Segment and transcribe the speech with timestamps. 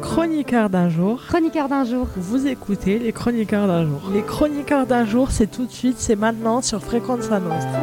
[0.00, 1.20] Chroniqueurs d'un jour.
[1.28, 2.06] Chroniqueurs d'un jour.
[2.16, 4.00] Vous écoutez les chroniqueurs d'un jour.
[4.14, 7.80] Les chroniqueurs d'un jour, c'est tout de suite, c'est maintenant sur Frequenza Nostra.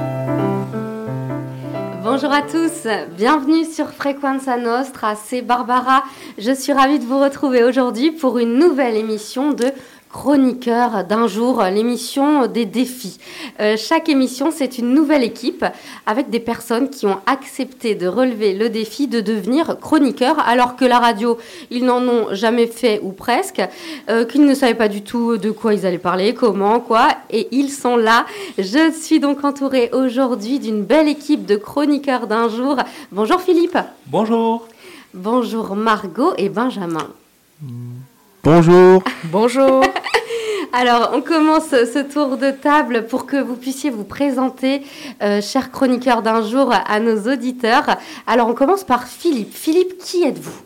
[2.04, 6.04] Bonjour à tous, bienvenue sur Frequenza Nostra, c'est Barbara.
[6.40, 9.66] Je suis ravie de vous retrouver aujourd'hui pour une nouvelle émission de
[10.12, 13.18] chroniqueur d'un jour, l'émission des défis.
[13.60, 15.66] Euh, chaque émission, c'est une nouvelle équipe
[16.06, 20.86] avec des personnes qui ont accepté de relever le défi de devenir chroniqueur, alors que
[20.86, 21.38] la radio,
[21.70, 23.62] ils n'en ont jamais fait ou presque,
[24.10, 27.48] euh, qu'ils ne savaient pas du tout de quoi ils allaient parler, comment, quoi, et
[27.52, 28.26] ils sont là.
[28.58, 32.78] Je suis donc entourée aujourd'hui d'une belle équipe de chroniqueurs d'un jour.
[33.12, 33.78] Bonjour Philippe.
[34.08, 34.68] Bonjour.
[35.14, 37.08] Bonjour Margot et Benjamin.
[38.44, 39.04] Bonjour.
[39.26, 39.84] Bonjour.
[40.74, 44.82] Alors, on commence ce tour de table pour que vous puissiez vous présenter,
[45.22, 47.98] euh, chers chroniqueurs d'un jour, à nos auditeurs.
[48.26, 49.54] Alors, on commence par Philippe.
[49.54, 50.60] Philippe, qui êtes-vous?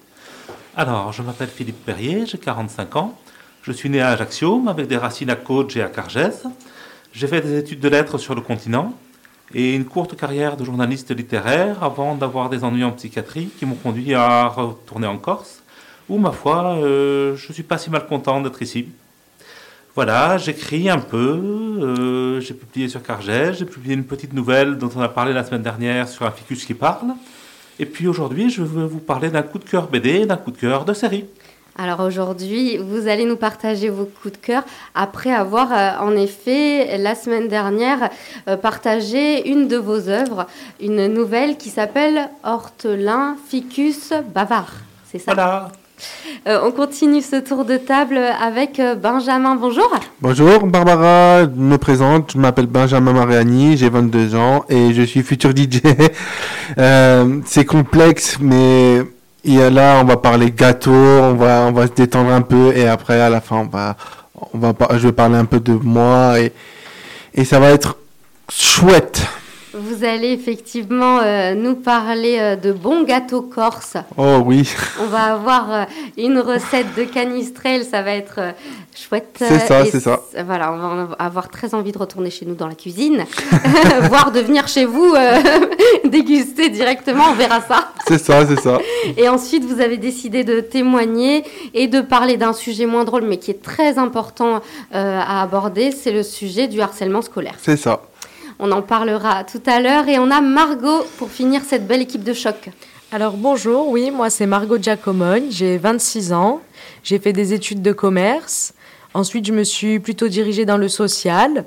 [0.77, 3.20] Alors, je m'appelle Philippe Perrier, j'ai 45 ans.
[3.62, 6.43] Je suis né à Ajaccio, avec des racines à Côte et à Cargès.
[7.12, 8.93] J'ai fait des études de lettres sur le continent
[9.54, 13.76] et une courte carrière de journaliste littéraire avant d'avoir des ennuis en psychiatrie qui m'ont
[13.76, 15.62] conduit à retourner en Corse,
[16.09, 18.87] où, ma foi, euh, je suis pas si mal content d'être ici.
[19.95, 24.89] Voilà, j'écris un peu, euh, j'ai publié sur Cargès, j'ai publié une petite nouvelle dont
[24.95, 27.13] on a parlé la semaine dernière sur un ficus qui parle.
[27.79, 30.57] Et puis aujourd'hui, je veux vous parler d'un coup de cœur BD, d'un coup de
[30.57, 31.26] cœur de série.
[31.77, 36.98] Alors aujourd'hui, vous allez nous partager vos coups de cœur après avoir euh, en effet
[36.98, 38.09] la semaine dernière
[38.48, 40.48] euh, partagé une de vos œuvres,
[40.79, 44.73] une nouvelle qui s'appelle Hortelin Ficus Bavard.
[45.05, 45.33] C'est ça?
[45.33, 45.70] Voilà,
[46.48, 49.55] Euh, On continue ce tour de table avec euh, Benjamin.
[49.55, 49.90] Bonjour.
[50.21, 55.51] Bonjour Barbara, me présente, je m'appelle Benjamin Mariani, j'ai 22 ans et je suis futur
[55.55, 55.82] DJ.
[56.77, 59.01] Euh, c'est complexe mais
[59.43, 63.21] y a là on va parler gâteau, on va se détendre un peu et après
[63.21, 63.68] à la fin
[64.53, 66.35] on va je vais parler un peu de moi
[67.33, 67.97] et ça va être
[68.50, 69.22] chouette.
[69.78, 73.97] Vous allez effectivement euh, nous parler euh, de bons gâteaux corse.
[74.16, 75.84] Oh oui, On va avoir euh,
[76.18, 78.40] une recette de canistrelle, ça va être
[78.96, 79.36] chouette.
[79.38, 80.22] C'est ça, c'est ça.
[80.46, 83.25] Voilà, on va avoir très envie de retourner chez nous dans la cuisine,
[84.03, 85.13] voire de venir chez vous
[86.06, 87.90] déguster directement, on verra ça.
[88.07, 88.80] c'est ça, c'est ça.
[89.18, 91.44] Et ensuite, vous avez décidé de témoigner
[91.74, 94.62] et de parler d'un sujet moins drôle, mais qui est très important
[94.94, 97.56] à aborder, c'est le sujet du harcèlement scolaire.
[97.62, 98.02] C'est ça.
[98.57, 102.23] On en parlera tout à l'heure et on a Margot pour finir cette belle équipe
[102.23, 102.69] de choc.
[103.11, 106.61] Alors bonjour, oui, moi c'est Margot Giacomogne, j'ai 26 ans,
[107.03, 108.73] j'ai fait des études de commerce,
[109.13, 111.65] ensuite je me suis plutôt dirigée dans le social.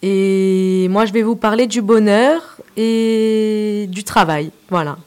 [0.00, 4.98] Et moi je vais vous parler du bonheur et du travail, voilà.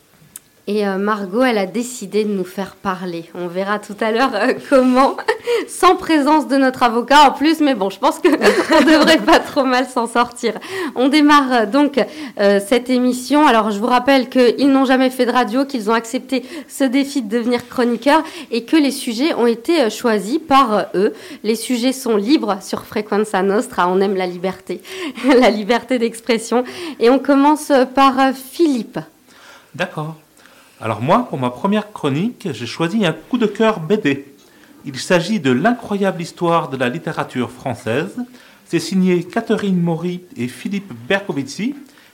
[0.68, 3.26] Et euh, Margot, elle a décidé de nous faire parler.
[3.36, 5.16] On verra tout à l'heure euh, comment,
[5.68, 8.30] sans présence de notre avocat en plus, mais bon, je pense que
[8.76, 10.54] on devrait pas trop mal s'en sortir.
[10.96, 12.04] On démarre euh, donc
[12.38, 13.46] cette émission.
[13.46, 17.22] Alors, je vous rappelle qu'ils n'ont jamais fait de radio, qu'ils ont accepté ce défi
[17.22, 21.14] de devenir chroniqueur et que les sujets ont été choisis par eux.
[21.44, 23.88] Les sujets sont libres sur Frequenza Nostra.
[23.88, 24.82] On aime la liberté,
[25.40, 26.64] la liberté d'expression.
[27.00, 29.00] Et on commence par Philippe.
[29.74, 30.16] d'accord.
[30.86, 34.28] Alors moi, pour ma première chronique, j'ai choisi un coup de cœur BD.
[34.86, 38.16] Il s'agit de l'incroyable histoire de la littérature française.
[38.66, 41.74] C'est signé Catherine Maury et Philippe Berkovici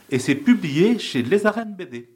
[0.10, 2.08] et c'est publié chez Les Arènes BD.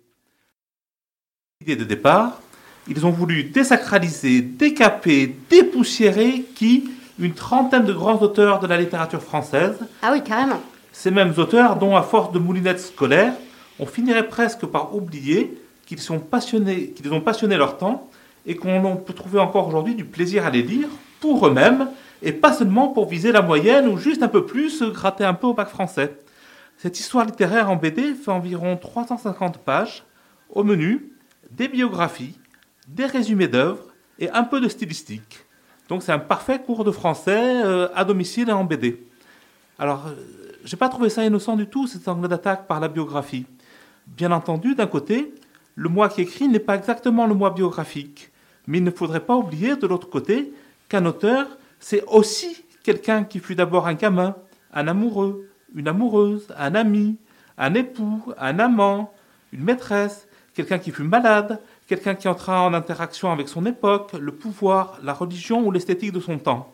[1.59, 2.39] L'idée de départ,
[2.87, 6.89] ils ont voulu désacraliser, décaper, dépoussiérer qui?
[7.19, 9.75] Une trentaine de grands auteurs de la littérature française.
[10.01, 10.61] Ah oui, carrément.
[10.93, 13.33] Ces mêmes auteurs dont, à force de moulinettes scolaires,
[13.77, 18.09] on finirait presque par oublier qu'ils sont passionnés, qu'ils ont passionné leur temps
[18.45, 21.89] et qu'on peut trouver encore aujourd'hui du plaisir à les lire pour eux-mêmes
[22.21, 25.47] et pas seulement pour viser la moyenne ou juste un peu plus gratter un peu
[25.47, 26.17] au bac français.
[26.77, 30.03] Cette histoire littéraire en BD fait environ 350 pages.
[30.49, 31.11] Au menu,
[31.51, 32.37] des biographies,
[32.87, 33.87] des résumés d'œuvres
[34.19, 35.45] et un peu de stylistique.
[35.89, 39.03] Donc c'est un parfait cours de français euh, à domicile et en BD.
[39.77, 40.13] Alors, euh,
[40.63, 43.45] j'ai pas trouvé ça innocent du tout, cet angle d'attaque par la biographie.
[44.07, 45.33] Bien entendu, d'un côté,
[45.75, 48.31] le moi qui écrit n'est pas exactement le moi biographique.
[48.67, 50.53] Mais il ne faudrait pas oublier, de l'autre côté,
[50.89, 51.47] qu'un auteur,
[51.79, 54.35] c'est aussi quelqu'un qui fut d'abord un gamin,
[54.73, 57.17] un amoureux, une amoureuse, un ami,
[57.57, 59.13] un époux, un amant,
[59.51, 64.31] une maîtresse, quelqu'un qui fut malade, quelqu'un qui entra en interaction avec son époque, le
[64.31, 66.73] pouvoir, la religion ou l'esthétique de son temps.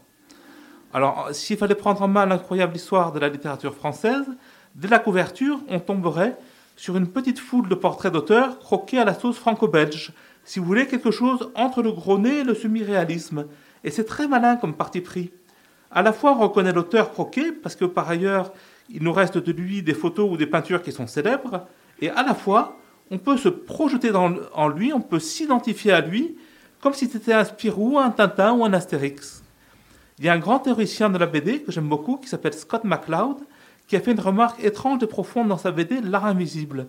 [0.93, 4.25] Alors, s'il fallait prendre en main l'incroyable histoire de la littérature française,
[4.75, 6.37] dès la couverture, on tomberait
[6.81, 10.13] sur une petite foule de portraits d'auteurs croqués à la sauce franco-belge.
[10.43, 13.45] Si vous voulez, quelque chose entre le gros nez et le semi-réalisme.
[13.83, 15.29] Et c'est très malin comme parti pris.
[15.91, 18.51] À la fois, on reconnaît l'auteur croqué, parce que par ailleurs,
[18.89, 21.67] il nous reste de lui des photos ou des peintures qui sont célèbres,
[21.99, 22.79] et à la fois,
[23.11, 26.35] on peut se projeter en lui, on peut s'identifier à lui,
[26.81, 29.43] comme si c'était un Spirou, un Tintin ou un Astérix.
[30.17, 32.85] Il y a un grand théoricien de la BD que j'aime beaucoup, qui s'appelle Scott
[32.85, 33.37] McCloud,
[33.91, 36.87] qui a fait une remarque étrange et profonde dans sa BD L'art invisible.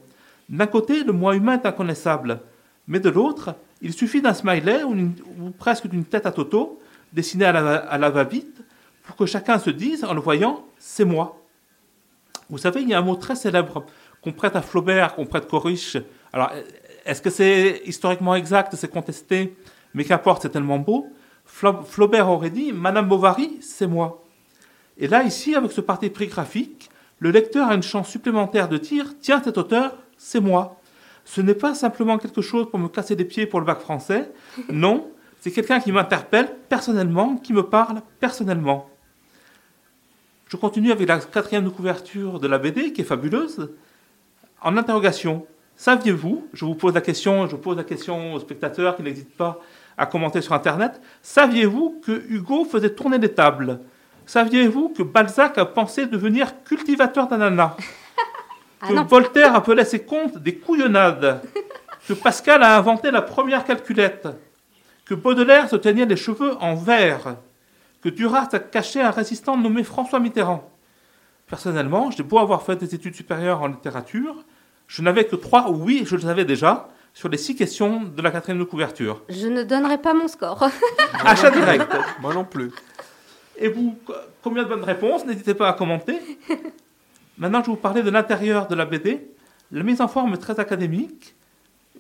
[0.49, 2.39] D'un côté, le moi humain est inconnaissable,
[2.87, 6.79] mais de l'autre, il suffit d'un smiley ou, presque d'une tête à Toto,
[7.13, 8.63] dessinée à la, à la va-vite,
[9.03, 11.43] pour que chacun se dise, en le voyant, c'est moi.
[12.49, 13.85] Vous savez, il y a un mot très célèbre
[14.21, 15.97] qu'on prête à Flaubert, qu'on prête Coriche.
[16.33, 16.53] Alors,
[17.05, 19.57] est-ce que c'est historiquement exact C'est contesté,
[19.93, 21.09] mais qu'importe, c'est tellement beau.
[21.45, 24.23] Flaubert aurait dit Madame Bovary, c'est moi.
[24.97, 26.91] Et là, ici, avec ce parti pris graphique,
[27.23, 30.81] le lecteur a une chance supplémentaire de dire Tiens, cet auteur, c'est moi.
[31.25, 34.33] Ce n'est pas simplement quelque chose pour me casser les pieds pour le bac français.
[34.69, 35.09] Non,
[35.39, 38.91] c'est quelqu'un qui m'interpelle personnellement, qui me parle personnellement.
[40.49, 43.71] Je continue avec la quatrième couverture de la BD, qui est fabuleuse.
[44.61, 45.47] En interrogation,
[45.77, 49.61] saviez-vous, je vous pose la question, je pose la question aux spectateurs qui n'hésitent pas
[49.97, 53.79] à commenter sur Internet, saviez-vous que Hugo faisait tourner des tables?
[54.27, 57.77] Saviez-vous que Balzac a pensé devenir cultivateur d'ananas
[58.81, 61.43] ah Que Voltaire appelait ses contes des couillonnades
[62.09, 64.29] Que Pascal a inventé la première calculette
[65.05, 67.37] Que Baudelaire se teignait les cheveux en vert
[68.03, 70.69] que Duras a caché un résistant nommé François Mitterrand.
[71.47, 74.45] Personnellement, j'ai beau avoir fait des études supérieures en littérature,
[74.89, 78.31] je n'avais que trois, oui, je le savais déjà, sur les six questions de la
[78.31, 79.23] quatrième de couverture.
[79.29, 80.69] Je ne donnerai pas mon score.
[81.25, 81.95] Achat direct.
[82.21, 82.73] Moi non plus.
[83.63, 83.97] Et vous,
[84.43, 85.25] combien de bonnes réponses?
[85.25, 86.19] N'hésitez pas à commenter.
[87.39, 89.25] Maintenant, je vais vous parler de l'intérieur de la BD.
[89.71, 91.37] La mise en forme est très académique.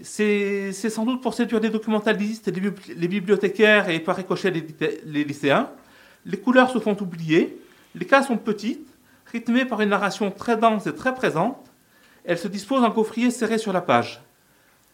[0.03, 5.70] C'est sans doute pour séduire les documentalistes, les, bibliothécaires et par ricochet les lycéens.
[6.26, 7.56] Les couleurs se font oublier,
[7.94, 8.88] les cases sont petites,
[9.26, 11.70] rythmées par une narration très dense et très présente.
[12.25, 14.20] Elles se disposent en coffrier serré sur la page.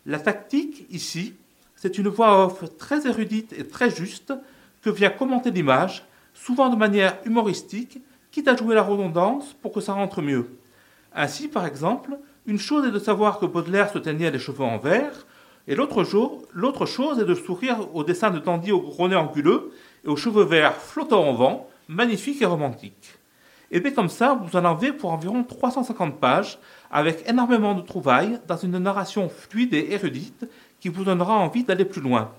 [0.04, 1.34] La tactique, ici,
[1.76, 4.34] c'est une voix off très érudite et très juste
[4.82, 6.04] que vient commenter l'image,
[6.44, 8.00] souvent de manière humoristique,
[8.30, 10.48] quitte à jouer la redondance pour que ça rentre mieux.
[11.14, 14.78] Ainsi, par exemple, une chose est de savoir que Baudelaire se teignait les cheveux en
[14.78, 15.26] vert,
[15.66, 19.72] et l'autre chose est de sourire au dessin de Tandy au gros nez anguleux
[20.04, 23.14] et aux cheveux verts flottant en vent, magnifique et romantique.
[23.70, 26.58] Et bien comme ça, vous en avez pour environ 350 pages,
[26.90, 30.48] avec énormément de trouvailles, dans une narration fluide et érudite
[30.80, 32.30] qui vous donnera envie d'aller plus loin.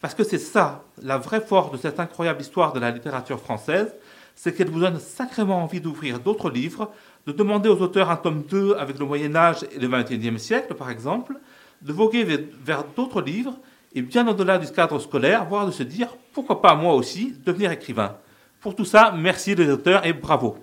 [0.00, 3.94] Parce que c'est ça, la vraie force de cette incroyable histoire de la littérature française,
[4.34, 6.90] c'est qu'elle vous donne sacrément envie d'ouvrir d'autres livres,
[7.26, 10.74] de demander aux auteurs un tome 2 avec le Moyen Âge et le XXIe siècle,
[10.74, 11.34] par exemple,
[11.82, 12.24] de voguer
[12.64, 13.58] vers d'autres livres
[13.94, 17.70] et bien au-delà du cadre scolaire, voire de se dire pourquoi pas moi aussi devenir
[17.70, 18.16] écrivain.
[18.60, 20.56] Pour tout ça, merci les auteurs et bravo.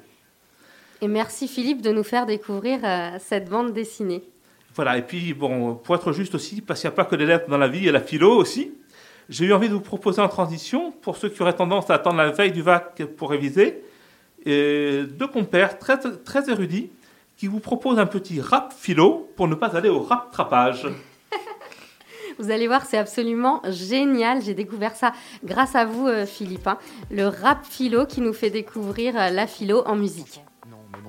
[1.02, 4.24] Et merci Philippe de nous faire découvrir euh, cette bande dessinée.
[4.74, 7.26] Voilà, et puis bon, pour être juste aussi, parce qu'il n'y a pas que les
[7.26, 8.72] lettres dans la vie, il y a la philo aussi.
[9.30, 12.18] J'ai eu envie de vous proposer en transition, pour ceux qui auraient tendance à attendre
[12.18, 13.84] la veille du VAC pour réviser,
[14.46, 16.90] et deux compères très, très érudits
[17.36, 20.88] qui vous proposent un petit rap philo pour ne pas aller au rap trapage.
[22.40, 24.42] Vous allez voir, c'est absolument génial.
[24.42, 25.12] J'ai découvert ça
[25.44, 26.68] grâce à vous, euh, Philippe.
[26.68, 26.78] Hein.
[27.12, 30.42] Le rap philo qui nous fait découvrir euh, la philo en musique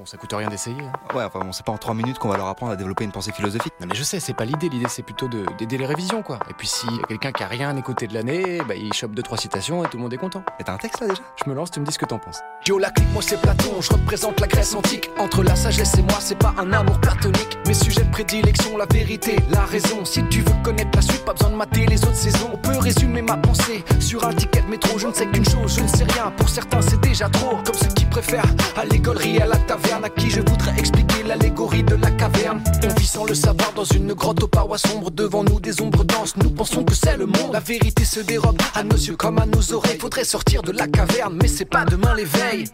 [0.04, 0.82] ça coûte rien d'essayer.
[0.82, 1.16] Hein.
[1.16, 3.12] Ouais, enfin bon, c'est pas en 3 minutes qu'on va leur apprendre à développer une
[3.12, 3.72] pensée philosophique.
[3.80, 6.38] Non mais je sais, c'est pas l'idée, l'idée c'est plutôt d'aider les révisions quoi.
[6.50, 9.12] Et puis si y a quelqu'un qui a rien écouté de l'année, bah il chope
[9.12, 10.42] 2-3 citations et tout le monde est content.
[10.58, 11.22] Et t'as un texte là déjà?
[11.42, 12.40] Je me lance, tu me dis ce que t'en penses.
[12.66, 15.10] Yo la clique, moi c'est Platon, je représente la Grèce antique.
[15.18, 17.58] Entre la sagesse et moi, c'est pas un amour platonique.
[17.66, 20.04] Mes sujets de prédilection, la vérité, la raison.
[20.04, 22.50] Si tu veux connaître la suite, pas besoin de mater les autres saisons.
[22.52, 24.98] On peut résumer ma pensée sur un ticket de métro.
[24.98, 26.30] Je ne sais qu'une chose, je ne sais rien.
[26.36, 27.56] Pour certains, c'est déjà trop.
[27.64, 31.82] Comme ceux qui préfèrent à l'école, à la taverne, à qui je voudrais expliquer l'allégorie
[31.82, 32.62] de la caverne.
[32.84, 35.10] On vit sans le savoir dans une grotte aux parois sombres.
[35.10, 36.36] Devant nous, des ombres denses.
[36.36, 37.52] Nous pensons que c'est le monde.
[37.52, 39.98] La vérité se dérobe à nos yeux comme à nos oreilles.
[39.98, 42.64] Faudrait sortir de la caverne, mais c'est pas demain l'éveil.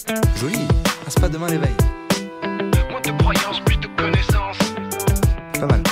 [0.41, 0.59] Joli.
[0.69, 1.75] Ah, c'est pas demain l'éveil.
[2.91, 4.59] Moins de croyances, plus de connaissances.
[5.61, 5.83] Pas mal.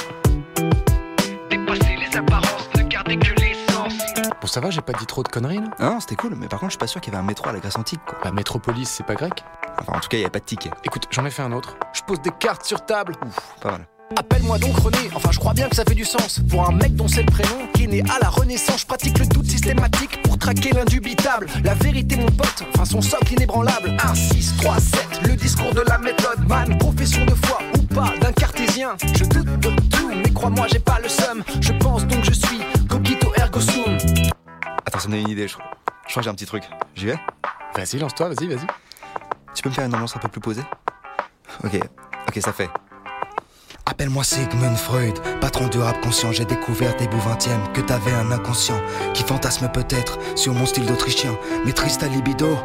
[4.52, 6.71] Ça va, j'ai pas dit trop de conneries là Non, c'était cool, mais par contre,
[6.71, 8.18] je suis pas sûr qu'il y avait un métro à la Grèce antique quoi.
[8.23, 9.42] La métropolis, c'est pas grec
[9.80, 10.71] Enfin, en tout cas, il y a pas de ticket.
[10.85, 11.76] Écoute, j'en ai fait un autre.
[11.94, 13.14] Je pose des cartes sur table.
[13.25, 13.87] Ouf, pas mal.
[14.14, 16.40] Appelle-moi donc René, enfin je crois bien que ça fait du sens.
[16.50, 19.18] Pour un mec dont c'est le prénom, qui est né à la renaissance, je pratique
[19.18, 21.47] le doute systématique pour traquer l'indubitable.
[21.64, 23.97] La vérité mon pote, enfin son socle inébranlable.
[24.04, 28.12] 1, 6, 3, 7, le discours de la méthode, man, profession de foi ou pas
[28.21, 28.97] d'un cartésien.
[29.16, 31.42] Je doute de tout, mais crois-moi j'ai pas le seum.
[31.62, 33.91] Je pense donc je suis cogito ergo sum.
[34.92, 35.70] Attends, ça me donne une idée, je crois.
[36.06, 36.64] Je crois que j'ai un petit truc.
[36.94, 37.18] J'y vais
[37.75, 38.66] Vas-y, lance-toi, vas-y, vas-y.
[39.54, 40.64] Tu peux me faire une ambiance un peu plus posée?
[41.64, 41.80] Ok,
[42.28, 42.68] ok, ça fait.
[43.87, 46.30] Appelle-moi Sigmund Freud, patron du rap conscient.
[46.32, 48.78] J'ai découvert début 20ème que t'avais un inconscient
[49.14, 51.38] qui fantasme peut-être sur mon style d'Autrichien.
[51.64, 52.58] Maîtrise ta libido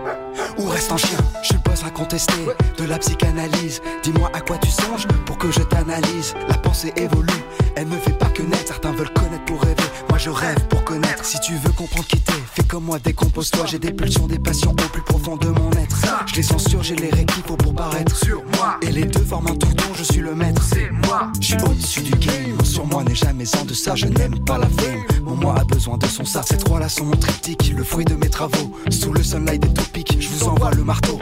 [0.58, 1.18] ou reste en chien?
[1.42, 2.34] Je suis le boss incontesté
[2.78, 3.82] de la psychanalyse.
[4.04, 6.34] Dis-moi à quoi tu songes pour que je t'analyse.
[6.50, 7.44] La pensée évolue,
[7.78, 8.68] elle ne fait pas que naître.
[8.68, 9.84] Certains veulent connaître pour rêver.
[10.18, 11.24] Moi je rêve pour connaître.
[11.24, 13.68] Si tu veux comprendre qui t'es, fais comme moi, décompose-toi.
[13.68, 15.96] J'ai des pulsions, des passions au plus profond de mon être.
[16.26, 17.12] Je les censure, j'ai les
[17.46, 18.16] faut pour paraître.
[18.16, 18.80] Sur moi.
[18.82, 20.64] Et les deux forment un tout dont je suis le maître.
[20.64, 21.32] C'est moi.
[21.40, 22.66] Je suis au-dessus du game.
[22.66, 23.94] Sur moi n'est jamais en deçà.
[23.94, 25.04] Je n'aime pas la fame.
[25.22, 26.42] Mon moi a besoin de son ça.
[26.42, 28.76] Ces trois-là sont mon triptyque, le fruit de mes travaux.
[28.90, 31.20] Sous le sunlight des topics, je vous envoie le marteau.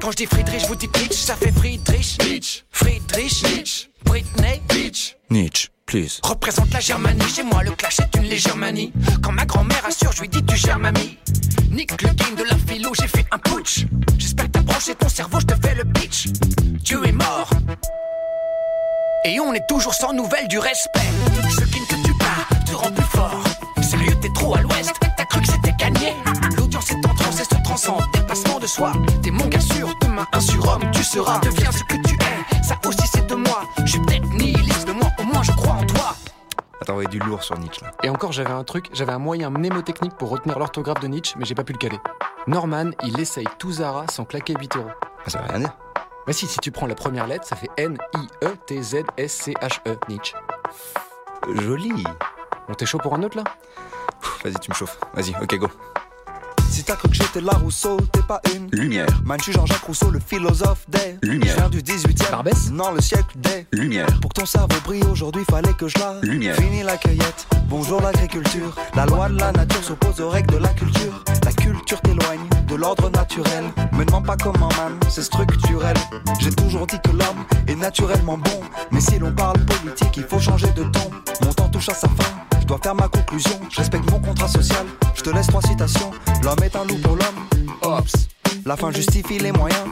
[0.00, 2.18] Quand je dis Friedrich, je vous dis Pitch, ça fait Friedrich.
[2.24, 2.64] Nietzsche.
[2.72, 3.44] Friedrich.
[3.44, 3.88] Nietzsche.
[4.04, 4.60] Britney.
[4.68, 5.16] Beach.
[5.30, 6.20] Nietzsche, please.
[6.22, 8.92] Représente la Germanie, chez moi le clash est une légère manie.
[9.22, 11.18] Quand ma grand-mère assure, je lui dis tu gères mamie.
[11.70, 13.86] Nick le game de la philo, j'ai fait un putsch.
[14.18, 16.26] J'espère que t'as branché ton cerveau, je te fais le pitch.
[16.84, 17.50] Dieu est mort.
[19.26, 21.00] Et on est toujours sans nouvelles du respect.
[21.50, 23.44] Ce game que tu pars te rend plus fort.
[23.82, 26.12] Sérieux, t'es trop à l'ouest, t'as cru que c'était gagné.
[26.56, 28.04] L'audience est en transe et se transcende.
[28.12, 29.92] Dépassement de soi, t'es mon gars sûr.
[30.02, 31.38] Demain, un surhomme, tu seras.
[31.40, 33.03] Deviens ce que tu es, ça aussi
[36.84, 37.92] Attends, envoyé du lourd sur Nietzsche là.
[38.02, 41.46] Et encore, j'avais un truc, j'avais un moyen mnémotechnique pour retenir l'orthographe de Nietzsche, mais
[41.46, 41.98] j'ai pas pu le caler.
[42.46, 44.90] Norman, il essaye tout Zara sans claquer 8 euros.
[45.24, 45.74] Ah, ça veut rien dire.
[46.26, 48.06] Bah si, si tu prends la première lettre, ça fait N-I-E-T-Z-S-C-H-E,
[50.10, 50.36] Nietzsche.
[51.54, 52.04] Joli.
[52.68, 53.44] On t'est chaud pour un autre là?
[54.44, 54.98] Vas-y, tu me chauffes.
[55.14, 55.68] Vas-y, ok, go.
[56.70, 58.68] Si t'as cru que j'étais la Rousseau, t'es pas une.
[58.72, 61.16] Lumière, Man, je suis Jean-Jacques Rousseau, le philosophe des.
[61.22, 61.52] Lumière.
[61.52, 63.66] Je viens du 18 e Barbès Non, le siècle des.
[63.72, 66.20] lumière, Pour que ton cerveau brille aujourd'hui, fallait que je la.
[66.22, 66.56] Lumière.
[66.56, 68.74] Fini la cueillette, bonjour l'agriculture.
[68.94, 71.22] La loi de la nature s'oppose aux règles de la culture.
[71.44, 73.64] La culture t'éloigne de l'ordre naturel.
[73.92, 75.96] Me demande pas comment, man, c'est structurel.
[76.40, 78.60] J'ai toujours dit que l'homme est naturellement bon.
[78.90, 81.10] Mais si l'on parle politique, il faut changer de ton.
[81.42, 82.32] Mon temps touche à sa fin.
[82.60, 84.86] Je dois faire ma conclusion, je respecte mon contrat social.
[85.14, 86.10] Je te laisse trois citations.
[86.42, 87.40] L'homme est un loup pour l'homme.
[87.82, 88.28] Ops,
[88.66, 89.86] La fin justifie les moyens.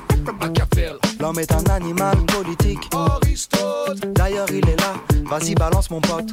[1.21, 2.91] L'homme est un animal politique.
[4.15, 4.95] D'ailleurs, il est là.
[5.31, 6.33] Vas-y, balance mon pote.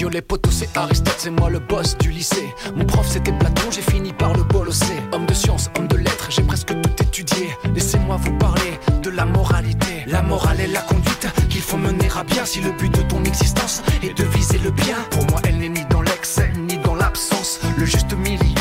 [0.00, 2.54] Yo les potos c'est Aristote, c'est moi le boss du lycée.
[2.74, 4.96] Mon prof c'était Platon, j'ai fini par le bolosser.
[5.12, 7.50] Homme de science, homme de lettres, j'ai presque tout étudié.
[7.74, 10.04] Laissez-moi vous parler de la moralité.
[10.06, 12.46] La morale est la conduite qu'il faut mener à bien.
[12.46, 15.68] Si le but de ton existence est de viser le bien Pour moi elle n'est
[15.68, 17.60] ni dans l'excès, ni dans l'absence.
[17.76, 18.59] Le juste milieu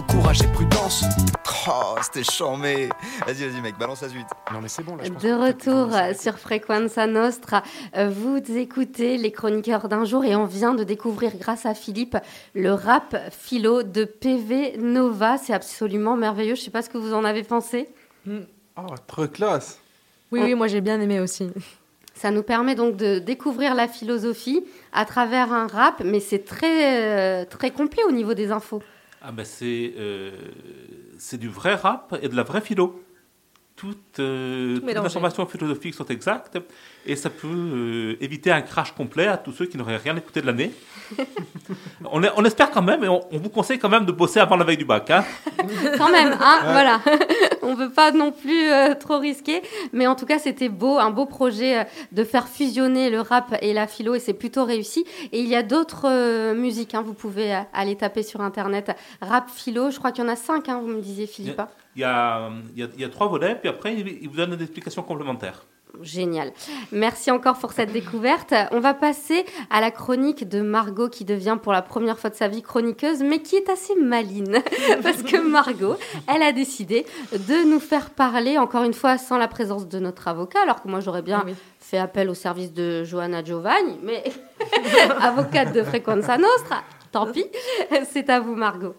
[0.00, 1.04] entre courage et prudence
[1.68, 2.88] Oh, c'était chambé.
[3.26, 4.26] Vas-y, vas-y, mec, balance la suite.
[4.52, 6.14] Non mais c'est bon là, je pense De retour commencer.
[6.14, 7.62] sur Frequenza Nostra,
[7.96, 12.16] Euh, vous écoutez les chroniqueurs d'un jour et on vient de découvrir grâce à Philippe
[12.54, 15.36] le rap philo de PV Nova.
[15.38, 16.54] C'est absolument merveilleux.
[16.54, 17.88] Je sais pas ce que vous en avez pensé.
[18.26, 19.78] Oh, trop classe.
[20.32, 21.50] Oui, oui, moi j'ai bien aimé aussi.
[22.14, 27.42] Ça nous permet donc de découvrir la philosophie à travers un rap, mais c'est très,
[27.42, 28.82] euh, très complet au niveau des infos.
[29.22, 30.30] Ah ben c'est euh,
[31.18, 33.02] c'est du vrai rap et de la vraie philo.
[33.76, 36.58] Toutes, euh, toutes les informations philosophiques sont exactes
[37.06, 40.42] et ça peut euh, éviter un crash complet à tous ceux qui n'auraient rien écouté
[40.42, 40.70] de l'année.
[42.04, 44.38] on, est- on espère quand même et on, on vous conseille quand même de bosser
[44.38, 45.10] avant la veille du bac.
[45.10, 45.24] hein.
[45.96, 47.00] Quand même, hein, voilà.
[47.70, 49.62] On peut pas non plus euh, trop risquer,
[49.92, 53.56] mais en tout cas, c'était beau, un beau projet euh, de faire fusionner le rap
[53.62, 55.04] et la philo, et c'est plutôt réussi.
[55.32, 59.48] Et il y a d'autres euh, musiques, hein, vous pouvez aller taper sur internet rap
[59.50, 59.90] philo.
[59.90, 61.60] Je crois qu'il y en a cinq, hein, vous me disiez, Philippe.
[61.96, 64.36] Il y a, il y a- il y a trois volets puis après il vous
[64.36, 65.66] donne des explications complémentaires.
[66.02, 66.52] Génial.
[66.92, 68.54] Merci encore pour cette découverte.
[68.70, 72.34] On va passer à la chronique de Margot qui devient pour la première fois de
[72.34, 74.58] sa vie chroniqueuse, mais qui est assez maline.
[75.02, 75.96] Parce que Margot,
[76.32, 80.28] elle a décidé de nous faire parler, encore une fois, sans la présence de notre
[80.28, 81.54] avocat, alors que moi j'aurais bien Oui.
[81.78, 84.22] fait appel au service de Johanna Giovanni, mais
[85.20, 86.82] avocate de Frequenza Nostra,
[87.12, 87.44] tant pis.
[88.10, 88.94] C'est à vous, Margot.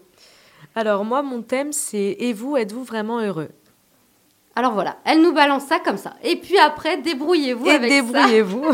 [0.74, 3.48] Alors moi, mon thème, c'est Et vous, êtes-vous vraiment heureux?
[4.54, 6.14] Alors voilà, elle nous balance ça comme ça.
[6.22, 8.02] Et puis après, débrouillez-vous avec ça.
[8.02, 8.64] débrouillez-vous.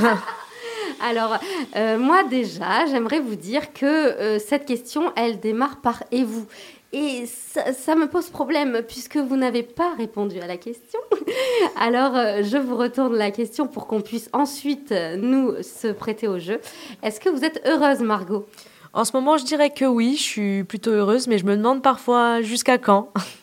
[1.00, 1.38] Alors,
[1.76, 6.47] euh, moi déjà, j'aimerais vous dire que euh, cette question, elle démarre par et vous.
[6.92, 10.99] Et ça, ça, me pose problème puisque vous n'avez pas répondu à la question.
[11.76, 16.38] Alors, euh, je vous retourne la question pour qu'on puisse ensuite nous se prêter au
[16.38, 16.61] jeu.
[17.02, 18.47] Est-ce que vous êtes heureuse, Margot?
[18.94, 21.82] En ce moment, je dirais que oui, je suis plutôt heureuse, mais je me demande
[21.82, 23.12] parfois jusqu'à quand.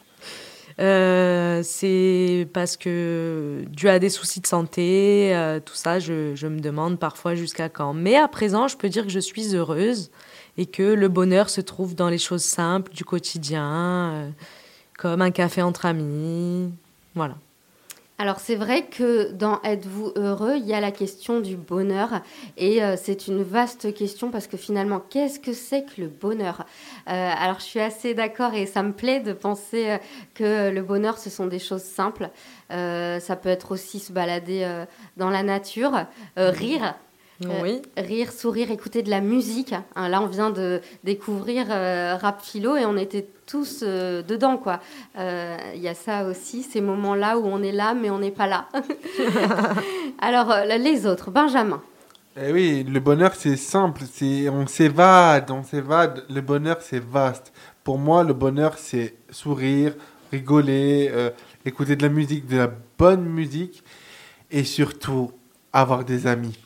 [0.80, 6.60] Euh, c'est parce que dû à des soucis de santé, euh, tout ça, je, me
[6.60, 7.94] demande parfois jusqu'à quand.
[7.94, 10.12] Mais à présent, je peux dire que je suis heureuse
[10.58, 14.30] et que le bonheur se trouve dans les choses simples du quotidien, euh,
[14.98, 16.74] comme un café entre amis.
[17.16, 17.36] Voilà.
[18.18, 22.22] Alors c'est vrai que dans Êtes-vous heureux, il y a la question du bonheur
[22.56, 26.66] et euh, c'est une vaste question parce que finalement, qu'est-ce que c'est que le bonheur?
[27.10, 29.98] Euh, Alors je suis assez d'accord et ça me plaît de penser euh,
[30.34, 32.30] que le bonheur, ce sont des choses simples.
[32.72, 34.86] Euh, ça peut être aussi se balader euh,
[35.18, 36.06] dans la nature,
[36.38, 36.96] rire.
[37.62, 37.82] Oui.
[37.98, 39.76] rire, sourire, écouter de la musique.
[39.98, 44.80] Hein, là, on vient de découvrir Rap Philo et on était tous euh, dedans, quoi.
[45.16, 48.32] Il euh, y a ça aussi, ces moments-là où on est là, mais on n'est
[48.32, 48.68] pas là.
[50.20, 51.82] Alors, euh, les autres, Benjamin.
[52.38, 54.04] Eh oui, le bonheur, c'est simple.
[54.12, 56.26] C'est, on s'évade, on s'évade.
[56.30, 57.54] Le bonheur, c'est vaste.
[57.84, 59.94] Pour moi, le bonheur, c'est sourire,
[60.32, 61.30] rigoler, euh,
[61.66, 63.84] écouter de la musique, de la bonne musique,
[64.52, 65.32] et surtout
[65.72, 66.58] avoir des amis.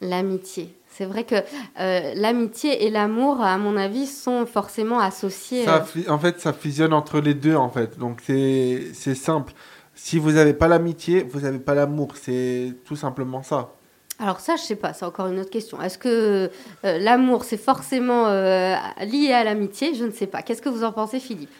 [0.00, 0.74] L'amitié.
[0.94, 1.36] C'est vrai que
[1.80, 5.64] euh, l'amitié et l'amour, à mon avis, sont forcément associés.
[5.64, 7.98] Ça, en fait, ça fusionne entre les deux, en fait.
[7.98, 9.54] Donc, c'est, simple.
[9.94, 12.16] Si vous n'avez pas l'amitié, vous n'avez pas l'amour.
[12.20, 13.72] C'est tout simplement ça.
[14.18, 15.80] Alors ça, je sais pas, c'est encore une autre question.
[15.80, 16.50] Est-ce que
[16.84, 19.94] euh, l'amour, c'est forcément euh, lié à l'amitié?
[19.94, 20.42] Je ne sais pas.
[20.42, 21.50] Qu'est-ce que vous en pensez, Philippe?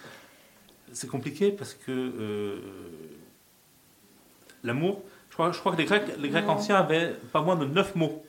[0.93, 2.57] C'est compliqué parce que euh,
[4.63, 7.65] l'amour, je crois, je crois que les Grecs, les Grecs anciens avaient pas moins de
[7.65, 8.23] neuf mots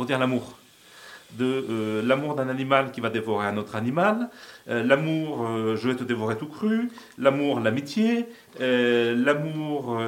[0.00, 0.56] pour dire l'amour.
[1.32, 4.30] De euh, l'amour d'un animal qui va dévorer un autre animal,
[4.70, 6.88] euh, l'amour, euh, je vais te dévorer tout cru,
[7.18, 8.24] l'amour, l'amitié,
[8.58, 10.00] l'amour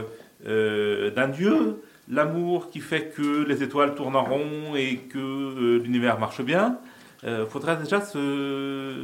[0.47, 6.41] d'un dieu, l'amour qui fait que les étoiles tournent en rond et que l'univers marche
[6.41, 6.79] bien.
[7.25, 8.95] Il faudrait déjà se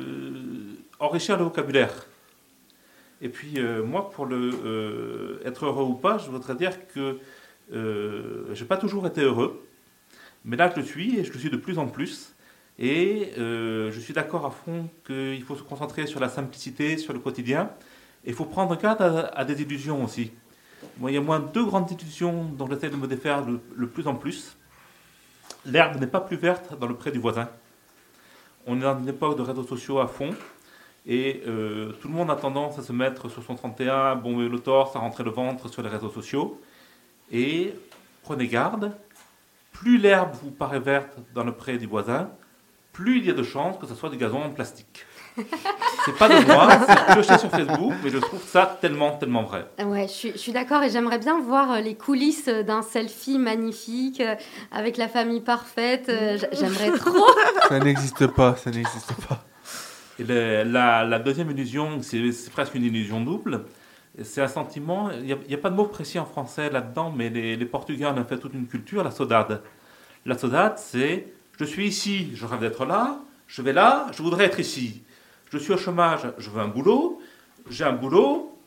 [1.00, 2.06] enrichir le vocabulaire.
[3.20, 4.26] Et puis moi, pour
[5.44, 7.18] être heureux ou pas, je voudrais dire que
[7.72, 9.67] euh, j'ai pas toujours été heureux.
[10.48, 12.34] Mais là, je le suis et je le suis de plus en plus.
[12.78, 17.12] Et euh, je suis d'accord à fond qu'il faut se concentrer sur la simplicité, sur
[17.12, 17.70] le quotidien.
[18.24, 20.32] Et il faut prendre garde à, des illusions aussi.
[20.98, 23.88] Moi, il y a moins deux grandes illusions dont j'essaie de me défaire le, le
[23.88, 24.56] plus en plus.
[25.66, 27.48] L'herbe n'est pas plus verte dans le pré du voisin.
[28.66, 30.30] On est dans une époque de réseaux sociaux à fond.
[31.06, 34.60] Et euh, tout le monde a tendance à se mettre sur son 31, bomber le
[34.60, 36.58] torse, à rentrer le ventre sur les réseaux sociaux.
[37.30, 37.74] Et
[38.22, 38.92] prenez garde,
[39.80, 42.30] plus l'herbe vous paraît verte dans le pré du voisin,
[42.92, 45.04] plus il y a de chances que ce soit du gazon en plastique.
[46.04, 49.66] C'est pas de moi, c'est pioché sur Facebook, mais je trouve ça tellement, tellement vrai.
[49.84, 53.38] Ouais, je suis, je suis d'accord et j'aimerais bien voir euh, les coulisses d'un selfie
[53.38, 54.34] magnifique euh,
[54.72, 56.08] avec la famille parfaite.
[56.08, 57.24] Euh, J'aimerais trop.
[57.68, 59.44] Ça n'existe pas, ça n'existe pas.
[60.18, 63.64] Et le- la, la deuxième illusion, c'est c'est presque une illusion double.
[64.22, 66.70] C'est un sentiment, il n'y a, il y a pas de mot précis en français
[66.70, 69.62] là-dedans, mais les, les Portugais en ont fait toute une culture, la saudade.
[70.26, 71.28] La saudade, c'est
[71.58, 75.02] je suis ici, je rêve d'être là, je vais là, je voudrais être ici.
[75.50, 77.20] Je suis au chômage, je veux un boulot,
[77.70, 78.58] j'ai un boulot,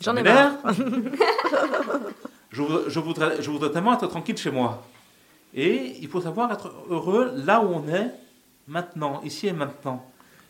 [0.00, 0.58] J'en ai marre.
[2.50, 4.86] je, je voudrais, je voudrais tellement être tranquille chez moi.
[5.54, 8.10] Et il faut savoir être heureux là où on est,
[8.68, 10.04] maintenant, ici et maintenant.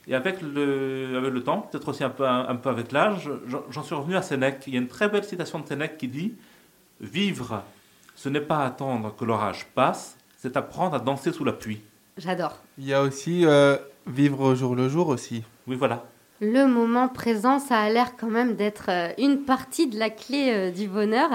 [0.09, 3.65] Et avec le, avec le temps, peut-être aussi un peu, un, peu avec l'âge, j'en-
[3.71, 4.63] j'en suis revenu à Sénèque.
[4.67, 6.35] Il y a une très belle citation de Sénèque qui dit
[7.01, 7.63] Vivre,
[8.15, 11.81] ce n'est pas attendre que l'orage passe, c'est apprendre à danser sous la pluie.
[12.17, 12.57] J'adore.
[12.79, 15.43] Il y a aussi euh, vivre au jour le jour aussi.
[15.67, 16.05] Oui, voilà.
[16.41, 20.51] Le moment présent, ça a l'air quand même d'être euh, une partie de la clé
[20.51, 21.31] euh, du bonheur.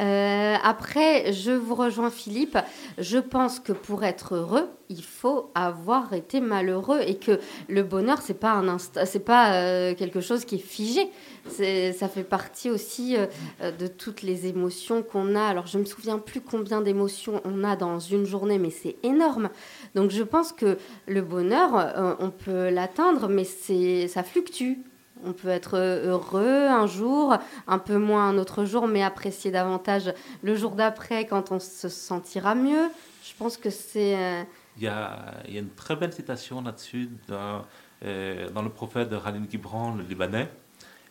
[0.00, 2.56] Euh, après, je vous rejoins Philippe.
[2.96, 8.20] Je pense que pour être heureux, il faut avoir été malheureux et que le bonheur,
[8.20, 11.08] c'est pas un instant, c'est pas euh, quelque chose qui est figé.
[11.48, 15.42] Ça fait partie aussi euh, de toutes les émotions qu'on a.
[15.42, 19.48] Alors, je me souviens plus combien d'émotions on a dans une journée, mais c'est énorme.
[19.94, 24.78] Donc, je pense que le bonheur, euh, on peut l'atteindre, mais c'est, ça fluctue.
[25.24, 27.36] On peut être heureux un jour,
[27.68, 31.88] un peu moins un autre jour, mais apprécier davantage le jour d'après quand on se
[31.88, 32.90] sentira mieux.
[33.22, 34.16] Je pense que c'est...
[34.16, 34.42] euh,
[34.78, 37.62] Il y a, une très belle citation là-dessus dans,
[38.04, 40.50] euh, le prophète de Khalil Gibran, le Libanais,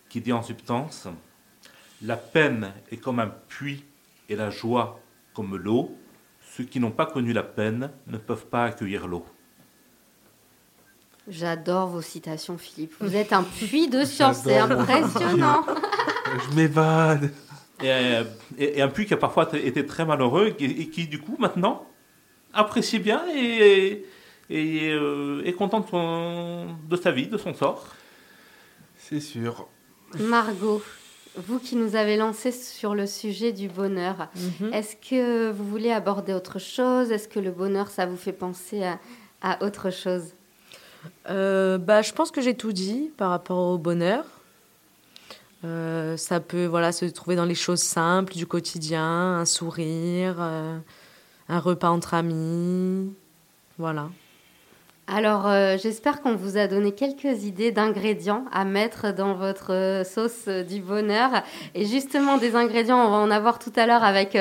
[0.09, 1.07] qui dit en substance
[2.01, 3.85] La peine est comme un puits
[4.27, 4.99] et la joie
[5.33, 5.95] comme l'eau.
[6.55, 9.25] Ceux qui n'ont pas connu la peine ne peuvent pas accueillir l'eau.
[11.27, 12.93] J'adore vos citations, Philippe.
[12.99, 15.65] Vous êtes un puits de science, c'est impressionnant.
[16.49, 17.31] Je m'évade.
[17.81, 18.23] Et, euh,
[18.57, 21.35] et- et un puits qui a parfois été très malheureux et, et qui, du coup,
[21.39, 21.87] maintenant,
[22.53, 24.05] apprécie bien et,
[24.49, 27.87] et euh, est content de, son- de sa vie, de son sort.
[28.97, 29.67] C'est sûr.
[30.19, 30.83] Margot,
[31.37, 34.27] vous qui nous avez lancé sur le sujet du bonheur,
[34.61, 34.73] Mhm.
[34.73, 37.11] est-ce que vous voulez aborder autre chose?
[37.11, 38.99] Est-ce que le bonheur, ça vous fait penser à,
[39.41, 40.23] à autre chose?
[41.29, 44.25] Euh, bah, je pense que j'ai tout dit par rapport au bonheur.
[45.63, 49.03] Euh, ça peut voilà, se trouver dans les choses simples du quotidien,
[49.39, 50.77] un sourire, euh,
[51.49, 53.13] un repas entre amis.
[53.77, 54.09] Voilà.
[55.07, 60.03] Alors, euh, j'espère qu'on vous a donné quelques idées d'ingrédients à mettre dans votre euh,
[60.05, 61.43] sauce euh, du bonheur.
[61.75, 64.37] Et justement, des ingrédients, on va en avoir tout à l'heure avec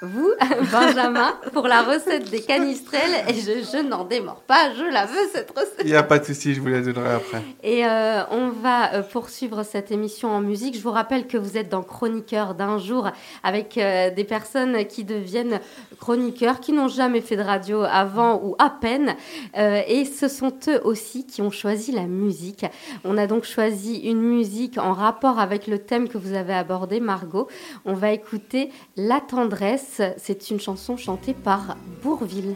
[0.00, 0.30] vous,
[0.72, 3.24] Benjamin, pour la recette des canistrelles.
[3.28, 5.82] Et je, je n'en démords pas, je la veux, cette recette.
[5.84, 7.42] Il n'y a pas de souci, je vous la donnerai après.
[7.62, 10.76] Et on va poursuivre cette émission en musique.
[10.76, 13.10] Je vous rappelle que vous êtes dans Chroniqueur d'un jour
[13.42, 15.60] avec des personnes qui deviennent
[16.04, 19.16] chroniqueurs, qui n'ont jamais fait de radio avant ou à peine.
[19.56, 22.66] Euh, et ce sont eux aussi qui ont choisi la musique.
[23.04, 27.00] On a donc choisi une musique en rapport avec le thème que vous avez abordé,
[27.00, 27.48] Margot.
[27.86, 30.02] On va écouter La tendresse.
[30.18, 32.54] C'est une chanson chantée par Bourville.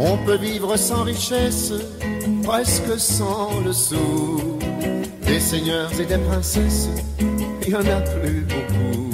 [0.00, 1.72] On peut vivre sans richesse,
[2.42, 4.58] presque sans le sou.
[5.24, 6.88] Des seigneurs et des princesses,
[7.62, 9.13] il y en a plus beaucoup.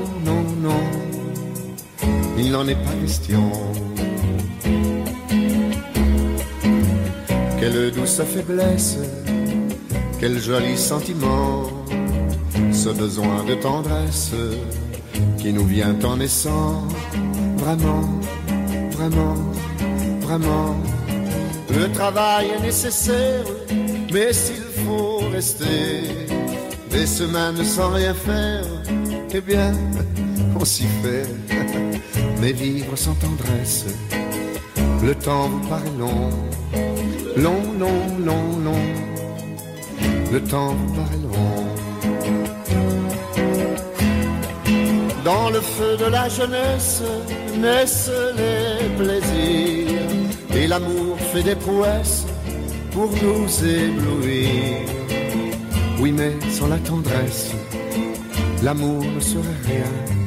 [2.41, 3.51] il n'en est pas question.
[7.59, 8.97] Quelle douce faiblesse,
[10.19, 11.63] quel joli sentiment,
[12.71, 14.31] ce besoin de tendresse
[15.37, 16.87] qui nous vient en naissant.
[17.57, 18.09] Vraiment,
[18.91, 19.35] vraiment,
[20.21, 20.75] vraiment,
[21.69, 23.45] le travail est nécessaire,
[24.11, 26.27] mais s'il faut rester
[26.89, 28.65] des semaines sans rien faire,
[29.31, 29.73] eh bien,
[30.59, 31.27] on s'y fait.
[32.41, 33.85] Mais vivre sans tendresse,
[35.03, 36.31] le temps vous paraît long,
[37.37, 38.85] long, long, long, long.
[40.33, 41.67] Le temps vous paraît long.
[45.23, 47.03] Dans le feu de la jeunesse
[47.59, 50.01] naissent les plaisirs
[50.55, 52.25] et l'amour fait des prouesses
[52.91, 54.47] pour nous éblouir.
[55.99, 57.51] Oui, mais sans la tendresse,
[58.63, 60.20] l'amour ne serait rien.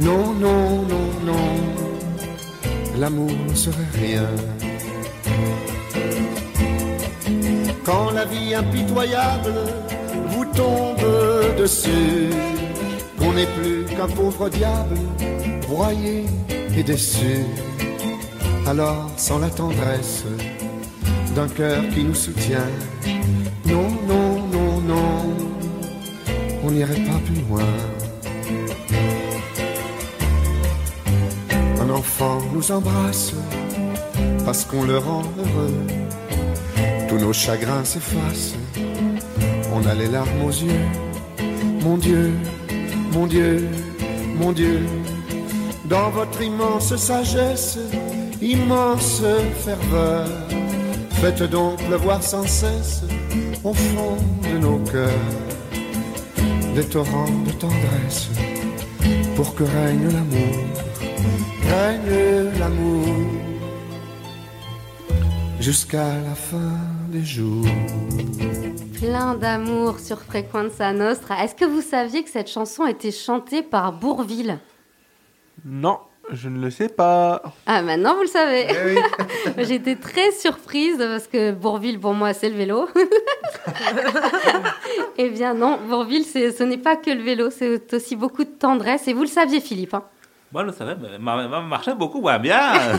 [0.00, 1.56] Non, non, non, non,
[3.00, 4.28] l'amour ne serait rien.
[7.84, 9.54] Quand la vie impitoyable
[10.28, 11.04] vous tombe
[11.58, 12.30] dessus,
[13.18, 14.94] qu'on n'est plus qu'un pauvre diable,
[15.66, 16.26] broyé
[16.76, 17.44] et déçu.
[18.68, 20.22] Alors, sans la tendresse
[21.34, 22.70] d'un cœur qui nous soutient,
[23.66, 25.34] non, non, non, non,
[26.62, 27.66] on n'irait pas plus loin.
[32.52, 33.32] Nous embrasse
[34.44, 35.74] parce qu'on le rend heureux.
[37.08, 38.54] Tous nos chagrins s'effacent,
[39.72, 40.84] on a les larmes aux yeux.
[41.80, 42.32] Mon Dieu,
[43.12, 43.68] mon Dieu,
[44.36, 44.80] mon Dieu,
[45.84, 47.78] dans votre immense sagesse,
[48.42, 49.22] immense
[49.64, 50.26] ferveur,
[51.20, 53.04] faites donc pleuvoir sans cesse
[53.62, 55.24] au fond de nos cœurs
[56.74, 58.28] des torrents de tendresse
[59.36, 60.77] pour que règne l'amour,
[61.68, 63.06] règne l'amour
[65.60, 66.72] jusqu'à la fin
[67.08, 67.66] des jours.
[68.94, 71.44] Plein d'amour sur Frequenza Nostra.
[71.44, 74.58] Est-ce que vous saviez que cette chanson était chantée par Bourville?
[75.64, 75.98] Non,
[76.32, 77.42] je ne le sais pas.
[77.66, 78.66] Ah, maintenant vous le savez.
[78.68, 79.00] Eh oui.
[79.66, 82.88] J'étais très surprise parce que Bourville, pour moi, c'est le vélo.
[85.18, 89.06] eh bien, non, Bourville, ce n'est pas que le vélo, c'est aussi beaucoup de tendresse.
[89.08, 89.94] Et vous le saviez, Philippe.
[89.94, 90.04] hein?
[90.50, 90.64] Ma,
[91.20, 92.72] ma marchait beaucoup bien.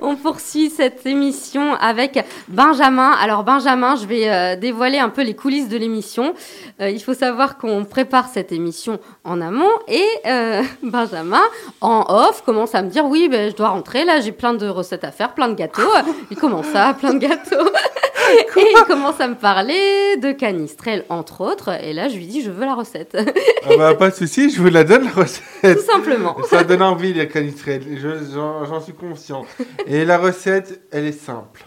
[0.00, 3.10] On poursuit cette émission avec Benjamin.
[3.20, 6.34] Alors Benjamin, je vais euh, dévoiler un peu les coulisses de l'émission.
[6.80, 11.42] Euh, il faut savoir qu'on prépare cette émission en amont et euh, Benjamin,
[11.80, 14.68] en off, commence à me dire oui, ben, je dois rentrer là, j'ai plein de
[14.68, 15.82] recettes à faire, plein de gâteaux.
[16.30, 17.56] Il commence ça, plein de gâteaux.
[18.32, 21.70] et il commence à me parler de canistrelle entre autres.
[21.82, 23.16] Et là, je lui dis je veux la recette.
[23.64, 25.78] Ah bah, pas de souci, je vous la donne la recette.
[25.78, 26.36] Tout simplement.
[26.48, 29.44] Ça donne envie les canistrelles, je- j'en suis conscient.
[29.86, 31.64] Et la recette, elle est simple.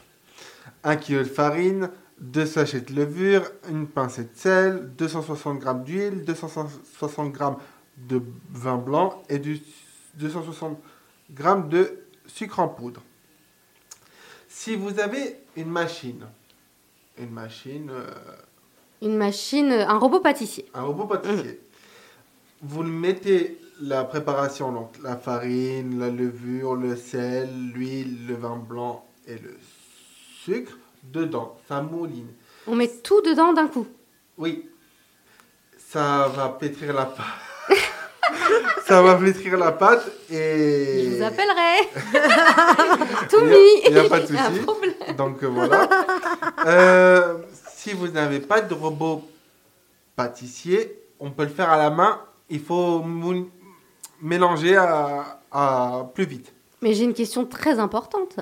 [0.83, 6.23] 1 kg de farine, 2 sachets de levure, une pincée de sel, 260 g d'huile,
[6.25, 7.43] 260 g
[7.97, 8.21] de
[8.53, 9.59] vin blanc et du
[10.15, 10.77] 260
[11.37, 13.01] g de sucre en poudre.
[14.47, 16.25] Si vous avez une machine,
[17.19, 18.05] une machine, euh,
[19.01, 20.65] Une machine, un robot pâtissier.
[20.73, 21.60] un robot pâtissier.
[22.62, 28.58] Vous le mettez la préparation, donc la farine, la levure, le sel, l'huile, le vin
[28.58, 29.58] blanc et le
[30.43, 31.58] sucre dedans.
[31.67, 32.27] Ça mouline.
[32.67, 33.88] On met tout dedans d'un coup.
[34.38, 34.65] Oui.
[35.77, 37.25] Ça va pétrir la pâte.
[38.87, 41.03] ça va pétrir la pâte et.
[41.05, 41.89] Je vous appellerai.
[43.29, 43.81] tout Il y a- mis.
[43.87, 45.15] il y a pas de souci.
[45.17, 45.89] Donc euh, voilà.
[46.65, 47.37] Euh,
[47.75, 49.23] si vous n'avez pas de robot
[50.15, 52.19] pâtissier, on peut le faire à la main.
[52.49, 53.03] Il faut
[54.21, 56.51] mélanger à, à plus vite.
[56.81, 58.37] Mais j'ai une question très importante.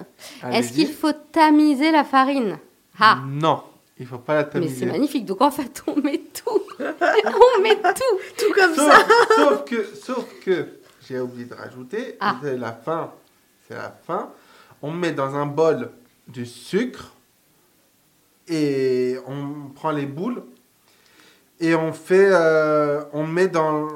[0.51, 2.57] Est-ce qu'il faut tamiser la farine?
[2.99, 3.63] Ah, Non,
[3.99, 4.75] il faut pas la mais tamiser.
[4.75, 5.25] c'est magnifique.
[5.25, 6.61] Donc en fait, on met tout.
[6.79, 8.19] on met tout.
[8.37, 9.05] Tout comme Sauf, ça.
[9.35, 10.67] sauf que, sauf que,
[11.07, 12.37] j'ai oublié de rajouter, Ah.
[12.43, 13.11] c'est la fin.
[13.67, 14.29] C'est la fin.
[14.81, 15.89] On met dans un bol
[16.27, 17.13] du sucre
[18.47, 20.43] et on prend les boules
[21.59, 23.87] et on fait, euh, on met dans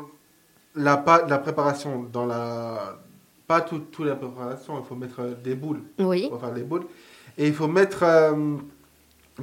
[0.76, 2.98] la pâte, la préparation, dans la,
[3.48, 6.28] pas tout, toute la préparation, il faut mettre des boules Oui.
[6.30, 6.86] pour faire des boules.
[7.38, 8.56] Et il faut mettre euh,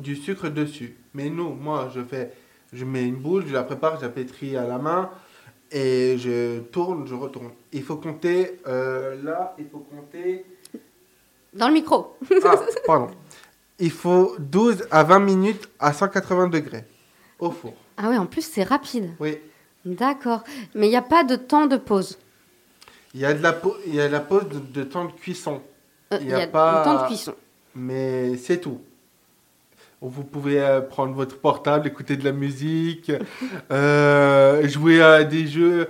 [0.01, 0.97] du sucre dessus.
[1.15, 2.33] Mais nous, moi, je fais,
[2.73, 5.11] je mets une boule, je la prépare, je la pétris à la main
[5.71, 7.51] et je tourne, je retourne.
[7.73, 10.45] Il faut compter, euh, là, il faut compter,
[11.55, 12.17] Dans le micro.
[12.45, 12.57] ah,
[12.87, 13.09] pardon.
[13.79, 16.85] Il faut 12 à 20 minutes à 180 degrés
[17.39, 17.75] au four.
[17.97, 19.11] Ah ouais, en plus c'est rapide.
[19.21, 19.39] Oui.
[19.85, 20.43] D'accord.
[20.75, 22.19] Mais il n'y a pas de temps de pause.
[23.15, 23.57] Il y a de la,
[23.87, 25.63] il y a de la pause de, de temps de cuisson.
[26.13, 27.35] Euh, Il Il y y a pas- le temps de cuisson.
[27.75, 28.81] Mais c'est tout.
[30.01, 33.11] Vous pouvez euh, prendre votre portable, écouter de la musique,
[33.73, 35.89] euh, jouer à des jeux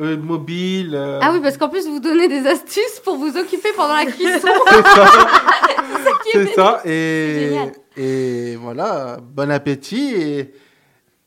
[0.00, 0.98] euh, mobiles.
[1.20, 4.48] Ah oui, parce qu'en plus vous donnez des astuces pour vous occuper pendant la cuisson.
[6.22, 6.80] qui est c'est ça.
[6.86, 10.54] Et, voilà, bon appétit et,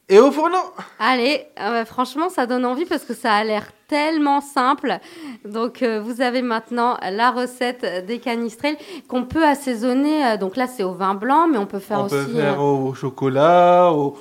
[0.10, 0.58] et au fourneau.
[1.00, 4.98] Allez, euh, franchement, ça donne envie parce que ça a l'air tellement simple.
[5.46, 10.26] Donc, euh, vous avez maintenant la recette des canistrelles qu'on peut assaisonner.
[10.26, 12.16] euh, donc là, c'est au vin blanc, mais on peut faire On aussi.
[12.16, 14.18] peut faire au chocolat, au,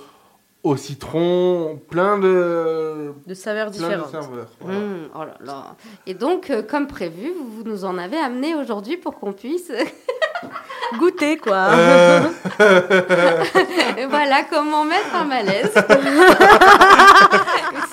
[0.63, 4.11] au citron, plein de, De saveurs plein de différentes.
[4.13, 4.47] saveurs.
[4.61, 4.79] voilà.
[4.79, 5.77] hum, oh là là.
[6.07, 9.73] Et donc, euh, comme prévu, vous, vous nous en avez amené aujourd'hui pour qu'on puisse.
[10.99, 11.69] Goûter, quoi.
[11.73, 12.21] Euh,
[14.11, 15.73] voilà comment mettre un malaise.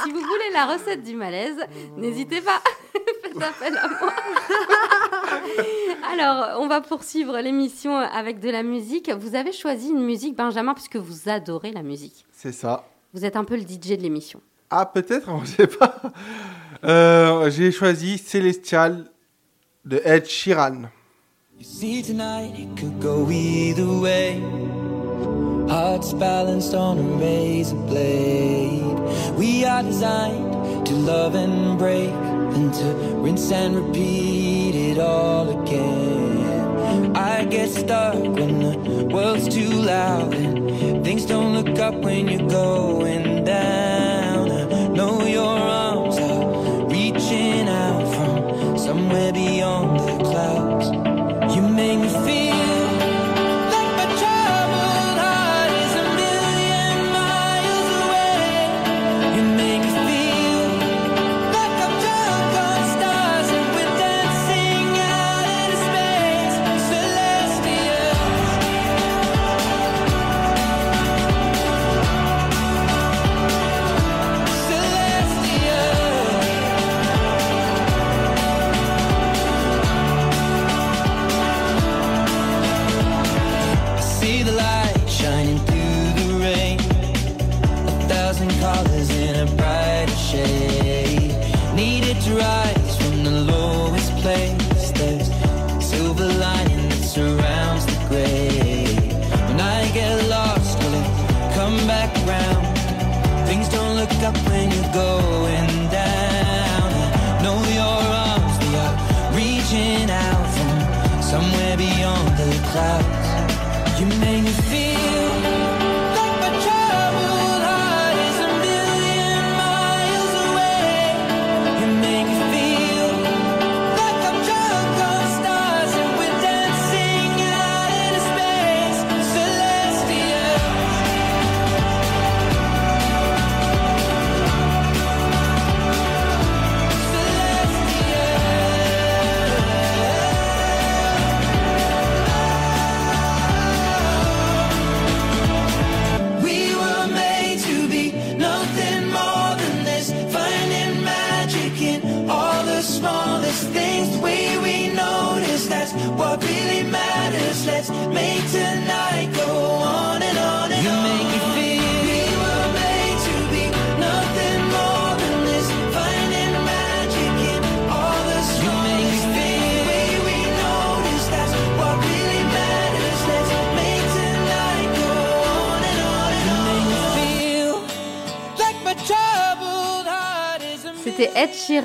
[0.03, 1.55] si vous voulez la recette du malaise,
[1.97, 2.59] n'hésitez pas.
[3.23, 4.11] Faites appel à moi.
[6.13, 9.09] Alors, on va poursuivre l'émission avec de la musique.
[9.11, 12.25] Vous avez choisi une musique, Benjamin, puisque vous adorez la musique.
[12.31, 12.85] c'est ça.
[13.13, 14.41] Vous êtes un peu le DJ de l'émission.
[14.69, 15.95] Ah, peut-être, on ne sait pas.
[16.83, 19.09] Euh, J'ai choisi Célestial
[19.85, 20.89] de Ed Sheeran.
[21.57, 24.39] You see, tonight it could go either way.
[25.69, 28.81] Hearts balanced on a razor blade.
[29.37, 32.85] We are designed to love and break, and to
[33.23, 37.15] rinse and repeat it all again.
[37.15, 42.49] I get stuck when the world's too loud and things don't look up when you're
[42.49, 44.51] going down.
[44.51, 49.48] I know your arms are reaching out from somewhere beyond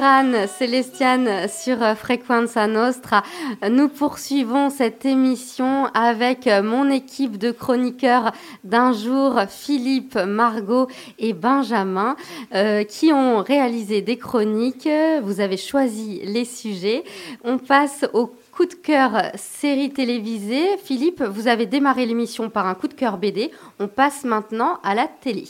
[0.05, 3.23] Ed Sheeran, Célestiane sur euh, Frequenza Nostra.
[3.71, 8.33] Nous poursuivons cette émission avec euh, mon équipe de chroniqueurs
[8.64, 10.88] d'un jour, Philippe, Margot
[11.19, 12.17] et Benjamin,
[12.55, 14.88] euh, qui ont réalisé des chroniques.
[15.23, 17.05] Vous avez choisi les sujets.
[17.43, 20.77] On passe au coup de cœur série télévisée.
[20.85, 23.51] Philippe, vous avez démarré l'émission par un coup de cœur BD.
[23.79, 25.45] On passe maintenant à la télé.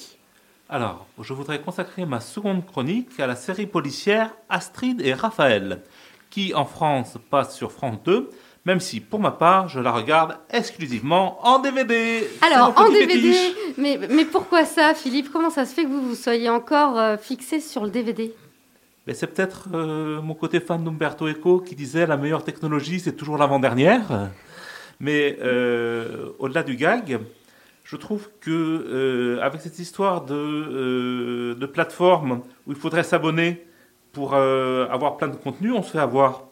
[0.68, 5.82] Alors, je voudrais consacrer ma seconde chronique à la série policière Astrid et Raphaël,
[6.30, 8.30] qui en France passe sur France 2,
[8.64, 12.26] même si pour ma part, je la regarde exclusivement en DVD.
[12.40, 13.34] Alors, en DVD,
[13.76, 15.30] mais, mais pourquoi ça, Philippe?
[15.30, 18.34] Comment ça se fait que vous, vous soyez encore euh, fixé sur le DVD
[19.06, 23.16] Mais c'est peut-être euh, mon côté fan d'Umberto Eco qui disait la meilleure technologie, c'est
[23.16, 24.30] toujours l'avant-dernière.
[24.98, 27.20] Mais euh, au-delà du gag,
[27.84, 33.66] je trouve que euh, avec cette histoire de, euh, de plateforme où il faudrait s'abonner
[34.12, 36.44] pour euh, avoir plein de contenu, on se fait avoir.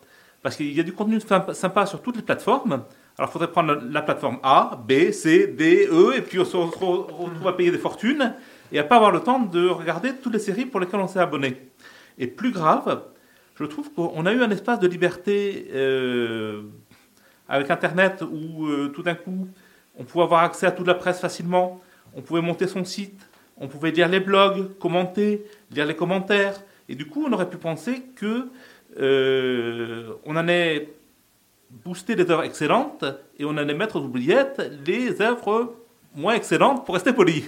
[0.42, 2.84] Parce qu'il y a du contenu sympa sur toutes les plateformes.
[3.16, 6.44] Alors il faudrait prendre la, la plateforme A, B, C, D, E, et puis on
[6.44, 8.34] se retrouve, à payer des fortunes
[8.70, 11.20] et à pas avoir le temps de regarder toutes les séries pour lesquelles on s'est
[11.20, 11.70] abonné.
[12.18, 13.04] Et plus grave,
[13.54, 15.68] je trouve qu'on a eu un espace de liberté
[17.48, 19.46] avec Internet où tout d'un coup,
[20.02, 21.80] on pouvait avoir accès à toute la presse facilement,
[22.16, 23.20] on pouvait monter son site,
[23.56, 26.60] on pouvait lire les blogs, commenter, lire les commentaires.
[26.88, 28.48] Et du coup, on aurait pu penser que
[28.98, 30.92] euh, allait
[31.70, 33.04] booster les œuvres excellentes
[33.38, 35.76] et on allait mettre aux oubliettes les œuvres
[36.16, 37.44] moins excellentes pour rester poli.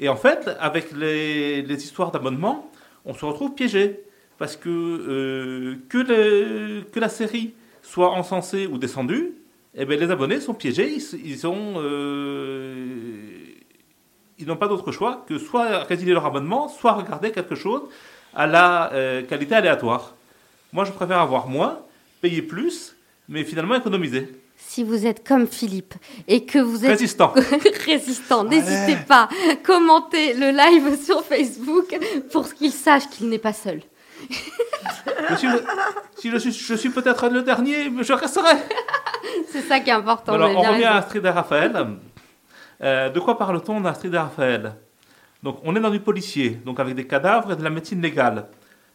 [0.00, 2.72] Et en fait, avec les, histoires d'abonnement,
[3.04, 4.00] on se retrouve piégé.
[4.36, 9.37] Parce que euh, que, que la série soit encensée ou descendue,
[9.78, 10.92] eh ben, les abonnés sont piégés.
[10.92, 12.74] Ils, ils ont, euh,
[14.38, 17.82] ils n'ont pas d'autre choix que soit résilier leur abonnement, soit regarder quelque chose
[18.34, 20.14] à la euh, qualité aléatoire.
[20.72, 21.78] Moi, je préfère avoir moins,
[22.20, 22.96] payer plus,
[23.28, 24.28] mais finalement économiser.
[24.56, 25.94] Si vous êtes comme Philippe
[26.26, 27.32] et que vous êtes Résistant.
[27.86, 29.28] résistant, n'hésitez pas,
[29.64, 31.96] commentez le live sur Facebook
[32.32, 33.80] pour qu'il sache qu'il n'est pas seul.
[35.30, 35.48] Je suis
[36.16, 38.56] si je suis, je suis peut-être le dernier, mais je resterai.
[39.48, 40.32] C'est ça qui est important.
[40.32, 40.96] Alors, on revient à.
[40.96, 41.86] Astrid et Raphaël.
[42.82, 44.74] Euh, de quoi parle-t-on d'Astrid et Raphaël?
[45.42, 48.46] Donc, on est dans du policier, donc avec des cadavres et de la médecine légale.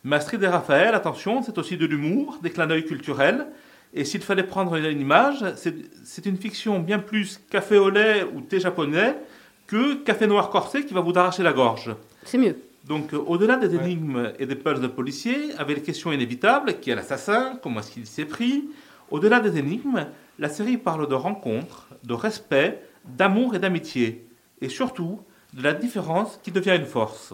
[0.03, 3.47] Mais Astrid et Raphaël, attention, c'est aussi de l'humour, des clins d'œil culturels.
[3.93, 8.41] Et s'il fallait prendre une image, c'est une fiction bien plus café au lait ou
[8.41, 9.15] thé japonais
[9.67, 11.95] que café noir corsé qui va vous arracher la gorge.
[12.25, 12.57] C'est mieux.
[12.83, 16.89] Donc, euh, au-delà des énigmes et des pulses de policiers, avec les questions inévitables, qui
[16.89, 18.65] est l'assassin, comment est-ce qu'il s'est pris,
[19.09, 20.07] au-delà des énigmes,
[20.39, 24.27] la série parle de rencontres, de respect, d'amour et d'amitié,
[24.61, 25.21] et surtout
[25.53, 27.33] de la différence qui devient une force.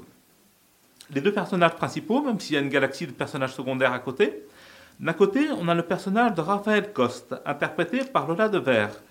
[1.13, 4.43] Les deux personnages principaux, même s'il y a une galaxie de personnages secondaires à côté,
[4.99, 9.01] d'un côté, on a le personnage de Raphaël Coste, interprété par Lola Devers.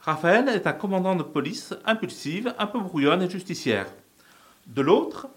[0.00, 3.86] Raphaël est un commandant de police impulsive, un peu brouillonne et justicière.
[4.66, 5.28] De l'autre,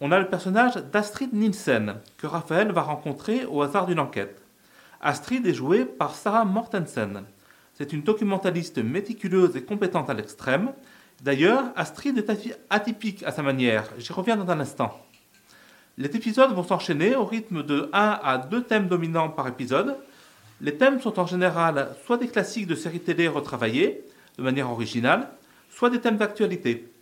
[0.00, 4.42] on a le personnage d'Astrid Nielsen, que Raphaël va rencontrer au hasard d'une enquête.
[5.00, 7.24] Astrid est jouée par Sarah Mortensen.
[7.74, 10.72] C'est une documentaliste méticuleuse et compétente à l'extrême.
[11.22, 13.84] D'ailleurs, Astrid est atypique à sa manière.
[13.98, 15.00] J'y reviens dans un instant.
[15.96, 19.96] Les épisodes vont s'enchaîner au rythme de 1 à 2 thèmes dominants par épisode.
[20.60, 24.04] Les thèmes sont en général soit des classiques de séries télé retravaillés
[24.38, 25.28] de manière originale,
[25.70, 26.92] soit des thèmes d'actualité.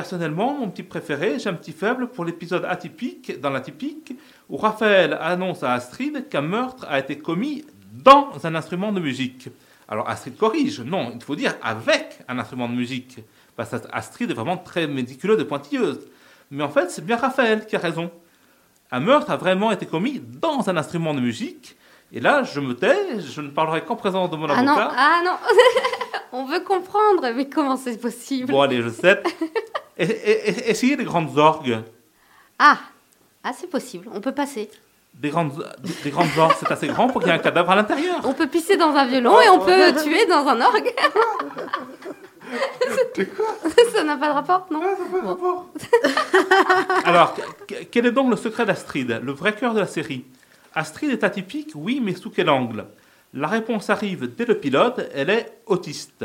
[0.00, 4.14] Personnellement, mon petit préféré, j'ai un petit faible pour l'épisode atypique, dans l'atypique,
[4.48, 9.50] où Raphaël annonce à Astrid qu'un meurtre a été commis dans un instrument de musique.
[9.88, 13.18] Alors Astrid corrige, non, il faut dire avec un instrument de musique.
[13.56, 16.00] Parce qu'Astrid est vraiment très méticuleuse et pointilleuse.
[16.50, 18.10] Mais en fait, c'est bien Raphaël qui a raison.
[18.90, 21.76] Un meurtre a vraiment été commis dans un instrument de musique.
[22.10, 24.94] Et là, je me tais, je ne parlerai qu'en présence de mon Ah non, avocat.
[24.96, 25.32] ah non
[26.32, 28.50] On veut comprendre, mais comment c'est possible?
[28.50, 29.20] Bon, allez, je sais.
[30.00, 31.78] Essayez des grandes orgues.
[32.58, 32.78] Ah
[33.44, 34.68] Ah, c'est possible, on peut passer.
[35.14, 37.70] Des grandes, des, des grandes orgues, c'est assez grand pour qu'il y ait un cadavre
[37.70, 38.20] à l'intérieur.
[38.24, 40.92] On peut pisser dans un violon et on peut tuer dans un orgue.
[43.92, 44.82] Ça n'a pas de rapport, non?
[45.36, 45.64] Bon.
[47.04, 47.34] Alors,
[47.66, 50.24] que- quel est donc le secret d'Astrid, le vrai cœur de la série?
[50.74, 52.86] Astrid est atypique, oui, mais sous quel angle?
[53.34, 56.24] La réponse arrive dès le pilote, elle est autiste.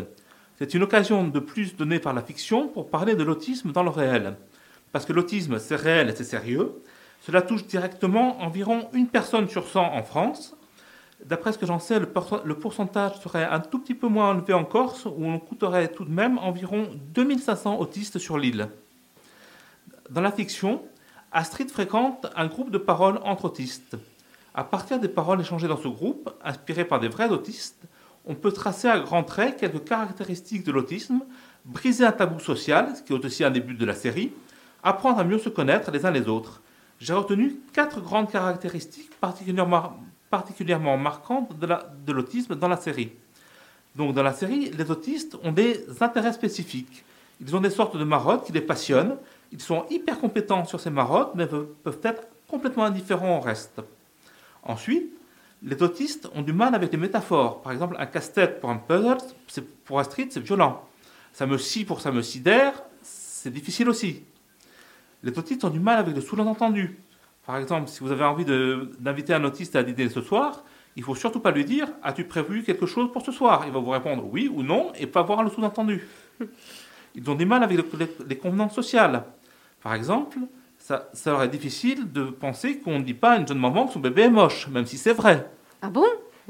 [0.58, 3.90] C'est une occasion de plus donnée par la fiction pour parler de l'autisme dans le
[3.90, 4.38] réel.
[4.94, 6.82] Parce que l'autisme, c'est réel et c'est sérieux.
[7.20, 10.56] Cela touche directement environ une personne sur 100 en France.
[11.26, 14.64] D'après ce que j'en sais, le, pourcentage serait un tout petit peu moins élevé en
[14.64, 18.70] Corse, où on coûterait tout de même environ 2500 autistes sur l'île.
[20.10, 20.84] Dans la fiction,
[21.32, 23.98] Astrid fréquente un groupe de paroles entre autistes.
[24.54, 27.84] À partir des paroles échangées dans ce groupe, inspirées par des vrais autistes,
[28.28, 31.22] on peut tracer à grands traits quelques caractéristiques de l'autisme,
[31.66, 34.32] briser un tabou social, ce qui est aussi un des buts de la série,
[34.84, 36.62] apprendre à mieux se connaître les uns les autres.
[37.00, 43.12] J'ai retenu quatre grandes caractéristiques particulièrement, marquantes de la- de l'autisme dans la série.
[43.96, 47.04] Donc dans la série, les autistes ont des intérêts spécifiques.
[47.42, 49.18] Ils ont des sortes de marottes qui les passionnent.
[49.52, 53.82] Ils sont hyper compétents sur ces marottes, mais peuvent être complètement indifférents au reste.
[54.64, 55.12] Ensuite,
[55.66, 57.62] les autistes ont du mal avec les métaphores.
[57.64, 59.18] Par exemple, un casse-tête pour un puzzle,
[59.84, 60.88] pour Astrid, c'est violent.
[61.34, 64.24] Ça me scie pour ça me sidère, c'est difficile aussi.
[65.24, 67.00] Les autistes ont du mal avec le sous-entendu.
[67.46, 70.64] Par exemple, si vous avez envie d'inviter un autiste à dîner ce soir,
[70.96, 73.64] il faut surtout pas lui dire As-tu prévu quelque chose pour ce soir?
[73.66, 76.08] Il va vous répondre oui ou non et pas voir le sous-entendu.
[77.16, 79.24] Ils ont du mal avec le- les, les convenances sociales.
[79.82, 80.38] Par exemple,
[80.78, 83.88] ça, ça leur est difficile de penser qu'on ne dit pas à une jeune maman
[83.88, 85.50] que son bébé est moche, même si c'est vrai.
[85.86, 86.06] Ah bon?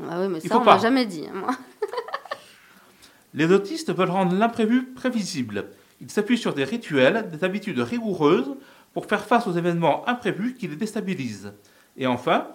[0.09, 1.25] Ah oui, mais Il ça, on m'a jamais dit.
[1.27, 1.49] hein, moi.
[3.33, 5.65] Les autistes veulent rendre l'imprévu prévisible.
[5.99, 8.55] Ils s'appuient sur des rituels, des habitudes rigoureuses
[8.93, 11.51] pour faire face aux événements imprévus qui les déstabilisent.
[11.97, 12.47] Et enfin,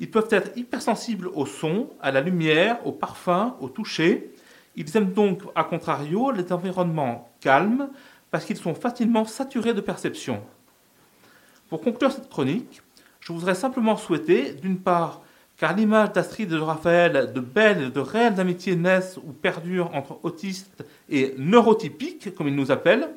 [0.00, 4.32] ils peuvent être hypersensibles au son, à la lumière, au parfum, au toucher.
[4.74, 7.88] Ils aiment donc, à contrario, les environnements calmes
[8.32, 10.42] parce qu'ils sont facilement saturés de perceptions.
[11.68, 12.82] Pour conclure cette chronique,
[13.20, 15.22] je voudrais simplement souhaiter, d'une part,
[15.56, 19.94] car l'image d'Astrid et de Raphaël, de belles et de réelles amitiés naissent ou perdurent
[19.94, 23.08] entre autistes et neurotypiques, comme ils nous appellent,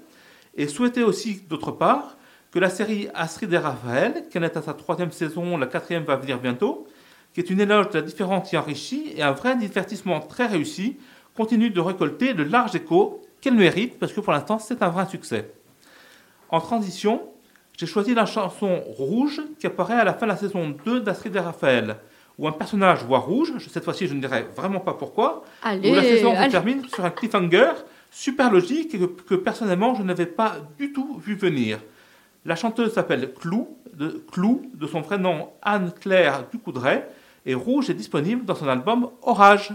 [0.55, 2.17] et souhaiter aussi, d'autre part,
[2.51, 6.03] que la série Astrid et Raphaël, qui en est à sa troisième saison, la quatrième
[6.03, 6.87] va venir bientôt,
[7.33, 10.97] qui est une éloge de la différence qui enrichit et un vrai divertissement très réussi,
[11.35, 15.05] continue de récolter le large écho qu'elle mérite, parce que pour l'instant, c'est un vrai
[15.07, 15.51] succès.
[16.49, 17.21] En transition,
[17.77, 21.35] j'ai choisi la chanson Rouge qui apparaît à la fin de la saison 2 d'Astrid
[21.35, 21.97] et Raphaël,
[22.39, 25.93] où un personnage voit rouge, cette fois-ci je ne dirai vraiment pas pourquoi, Allez, où
[25.93, 27.71] la saison se termine sur un cliffhanger
[28.09, 31.79] super logique et que, que personnellement je n'avais pas du tout vu venir.
[32.45, 37.03] La chanteuse s'appelle Clou de, Clou, de son vrai nom Anne-Claire Ducoudray,
[37.45, 39.73] et Rouge est disponible dans son album Orage.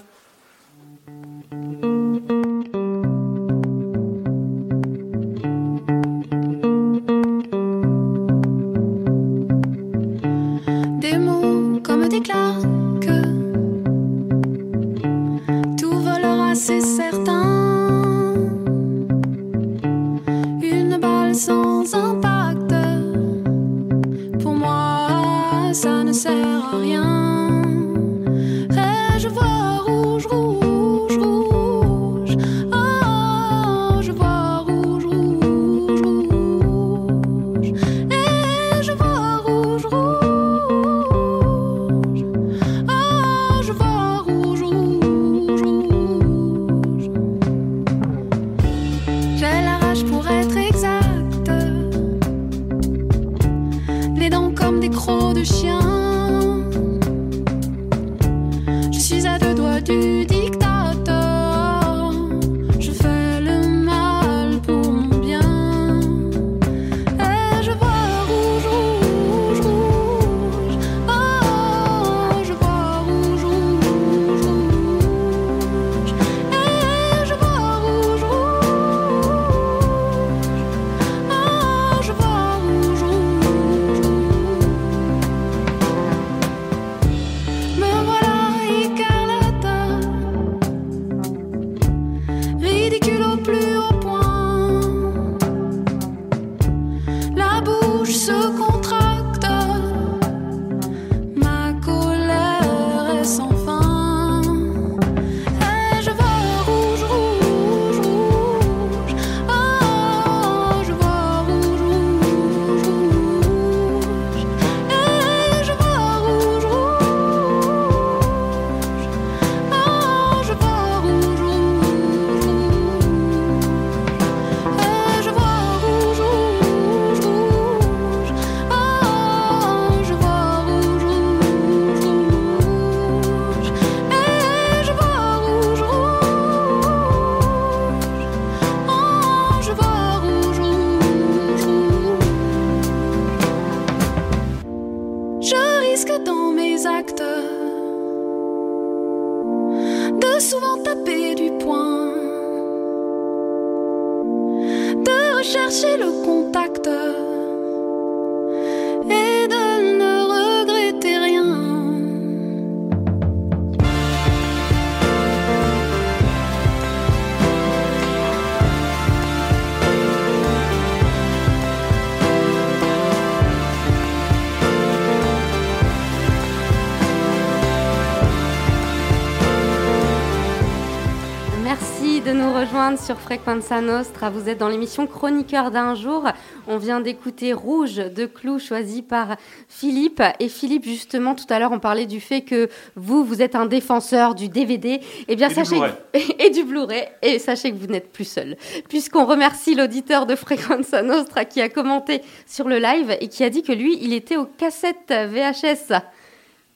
[183.05, 184.31] Sur Frequenza Nostra.
[184.31, 186.25] Vous êtes dans l'émission Chroniqueur d'un jour.
[186.67, 189.37] On vient d'écouter Rouge de Clou choisi par
[189.69, 190.23] Philippe.
[190.41, 193.67] Et Philippe, justement, tout à l'heure, on parlait du fait que vous, vous êtes un
[193.67, 195.01] défenseur du DVD.
[195.29, 197.05] Eh bien, Et sachez que- et du Blu-ray.
[197.21, 198.57] Et sachez que vous n'êtes plus seul.
[198.89, 203.51] Puisqu'on remercie l'auditeur de Frequenza Nostra qui a commenté sur le live et qui a
[203.51, 205.93] dit que lui, il était aux cassettes VHS.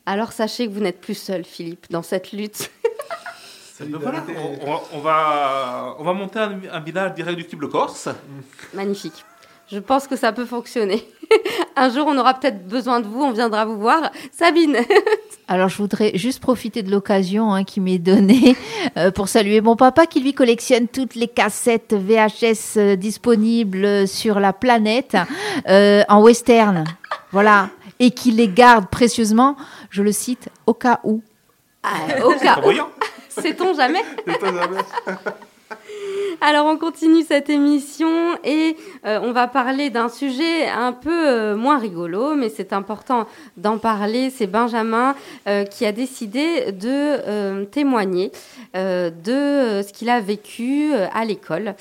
[0.05, 2.71] Alors sachez que vous n'êtes plus seul, Philippe, dans cette lutte.
[3.81, 4.25] Voilà,
[4.93, 8.09] on, va, on va monter un, un village d'irréductible Corse.
[8.75, 9.25] Magnifique.
[9.71, 11.07] Je pense que ça peut fonctionner.
[11.77, 14.11] Un jour, on aura peut-être besoin de vous, on viendra vous voir.
[14.33, 14.79] Sabine,
[15.49, 18.57] Alors, je voudrais juste profiter de l'occasion hein, qui m'est donnée
[18.97, 24.41] euh, pour saluer mon papa qui lui collectionne toutes les cassettes VHS euh, disponibles sur
[24.41, 25.17] la planète
[25.69, 26.85] euh, en western.
[27.33, 27.69] Voilà.
[27.99, 29.57] Et qui les garde précieusement,
[29.91, 31.23] je le cite, au cas où.
[32.25, 32.71] au cas où,
[33.41, 34.03] Sait-on jamais
[36.41, 41.57] Alors, on continue cette émission et euh, on va parler d'un sujet un peu euh,
[41.57, 43.27] moins rigolo, mais c'est important
[43.57, 44.31] d'en parler.
[44.31, 45.15] C'est Benjamin
[45.49, 48.31] euh, qui a décidé de témoigner
[48.75, 51.75] de ce qu'il a vécu à l'école,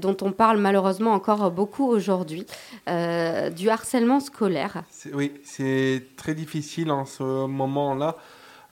[0.00, 2.46] dont on parle malheureusement encore beaucoup aujourd'hui,
[2.86, 4.82] du harcèlement scolaire.
[5.12, 8.16] Oui, c'est très difficile en ce moment-là.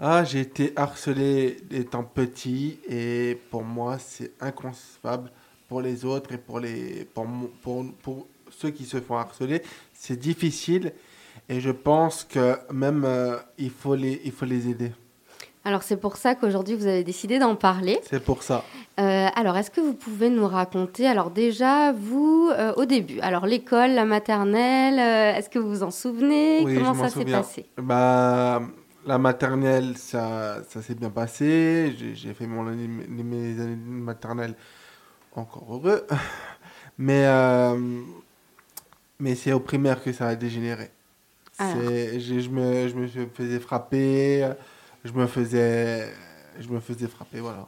[0.00, 5.32] Ah, j'ai été harcelé étant petit et pour moi, c'est inconcevable.
[5.68, 7.26] Pour les autres et pour, les, pour,
[7.62, 9.60] pour, pour ceux qui se font harceler,
[9.92, 10.92] c'est difficile
[11.48, 14.92] et je pense que même euh, il, faut les, il faut les aider.
[15.64, 18.00] Alors c'est pour ça qu'aujourd'hui vous avez décidé d'en parler.
[18.08, 18.64] C'est pour ça.
[18.98, 23.46] Euh, alors, est-ce que vous pouvez nous raconter, alors déjà, vous, euh, au début, alors
[23.46, 24.98] l'école, la maternelle,
[25.36, 26.62] est-ce que vous vous en souvenez?
[26.64, 27.66] Oui, Comment ça s'est passé?
[27.76, 28.62] Bah,
[29.08, 31.94] la maternelle, ça, ça s'est bien passé.
[32.14, 34.54] J'ai fait mon année- mes années maternelles
[35.34, 36.06] encore heureux.
[36.98, 38.00] Mais, euh,
[39.18, 40.90] mais c'est au primaire que ça a dégénéré.
[41.72, 44.48] C'est- Je, je me, je me faisais frapper.
[45.04, 46.12] Je me faisais,
[46.60, 47.66] je me faisais frapper, voilà.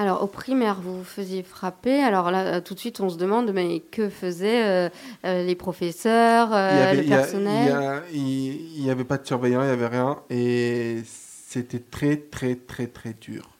[0.00, 2.00] Alors, au primaire, vous vous faisiez frapper.
[2.02, 4.88] Alors là, euh, tout de suite, on se demande, mais que faisaient euh,
[5.24, 8.90] euh, les professeurs, euh, Il y avait- le personnel Il y a- il- il y
[8.90, 10.18] avait pas de surveillant, il y avait rien.
[10.30, 13.50] Et c'était très, très, très, très dur.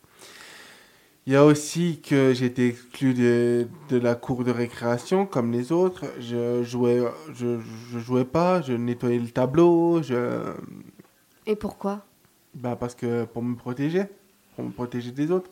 [1.26, 5.72] Il y a aussi que été exclu de, de la cour de récréation comme les
[5.72, 6.04] autres.
[6.20, 7.02] Je jouais,
[7.34, 7.58] je,
[7.92, 10.02] je jouais pas, je nettoyais le tableau.
[10.02, 10.54] Je,
[11.46, 12.04] Et pourquoi?
[12.54, 14.04] Bah parce que pour me protéger,
[14.56, 15.50] pour me protéger des autres.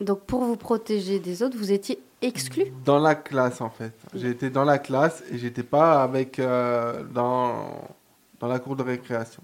[0.00, 2.72] Donc, pour vous protéger des autres, vous étiez exclu?
[2.84, 3.92] Dans la classe en fait.
[4.14, 7.66] J'étais dans la classe et j'étais pas avec euh, dans
[8.40, 9.42] dans la cour de récréation.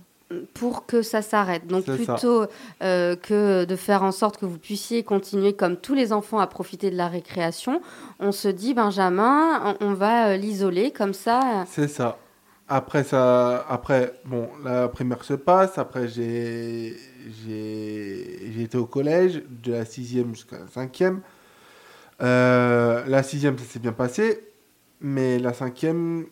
[0.54, 1.66] pour que ça s'arrête.
[1.66, 2.46] Donc plutôt
[2.82, 6.46] euh, que de faire en sorte que vous puissiez continuer comme tous les enfants à
[6.46, 7.80] profiter de la récréation,
[8.18, 11.64] on se dit Benjamin, on, on va euh, l'isoler comme ça.
[11.68, 12.18] C'est ça.
[12.68, 15.78] Après ça, après bon, la primaire se passe.
[15.78, 16.96] Après j'ai
[17.26, 21.20] j'ai été au collège de la sixième jusqu'à la cinquième.
[22.22, 24.40] Euh, la sixième ça s'est bien passé,
[25.00, 26.26] mais la cinquième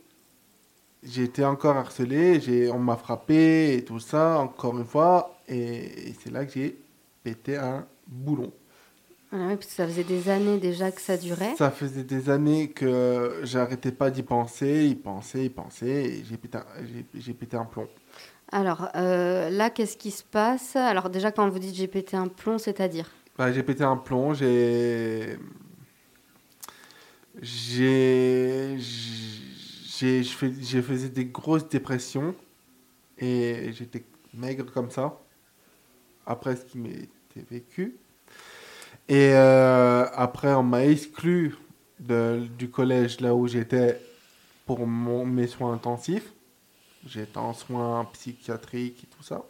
[1.03, 2.71] j'ai été encore harcelé.
[2.73, 6.79] On m'a frappé et tout ça encore une fois et, et c'est là que j'ai
[7.23, 8.53] pété un boulon.
[9.35, 11.57] Voilà, oui, parce que ça faisait des années déjà que ça durait.
[11.59, 16.37] Ça faisait des années que j'arrêtais pas d'y penser, y penser, y penser, et j'ai
[16.37, 16.59] pété,
[17.35, 17.89] pété un plomb.
[18.53, 20.77] Alors euh, là, qu'est-ce qui se passe?
[20.77, 23.11] Alors déjà, quand vous dites j'ai pété un plomb, c'est-à-dire?
[23.37, 25.39] Bah, j'ai pété un plomb, j'ai.
[27.41, 28.79] J'ai.
[29.97, 32.35] J'ai faisais des grosses dépressions,
[33.17, 35.19] et j'étais maigre comme ça,
[36.27, 37.97] après ce qui m'était vécu.
[39.09, 41.57] Et euh, après, on m'a exclu
[42.01, 44.01] du collège là où j'étais
[44.67, 46.35] pour mon, mes soins intensifs.
[47.07, 49.45] J'étais en soins psychiatriques et tout ça.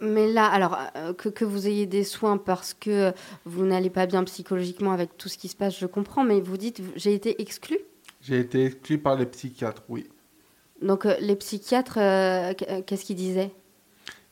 [0.00, 3.12] Mais là, alors euh, que, que vous ayez des soins parce que
[3.44, 6.56] vous n'allez pas bien psychologiquement avec tout ce qui se passe, je comprends, mais vous
[6.56, 7.78] dites j'ai été exclu?
[8.22, 10.08] J'ai été exclu par les psychiatres, oui.
[10.80, 13.52] Donc euh, les psychiatres, euh, qu- qu'est-ce qu'ils disaient?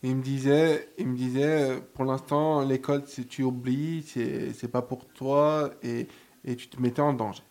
[0.03, 4.68] Il me disait, il me disait, euh, pour l'instant, l'école, si tu oublies, c'est, c'est
[4.68, 6.09] pas pour toi et,
[6.45, 7.42] et tu te mettais en danger.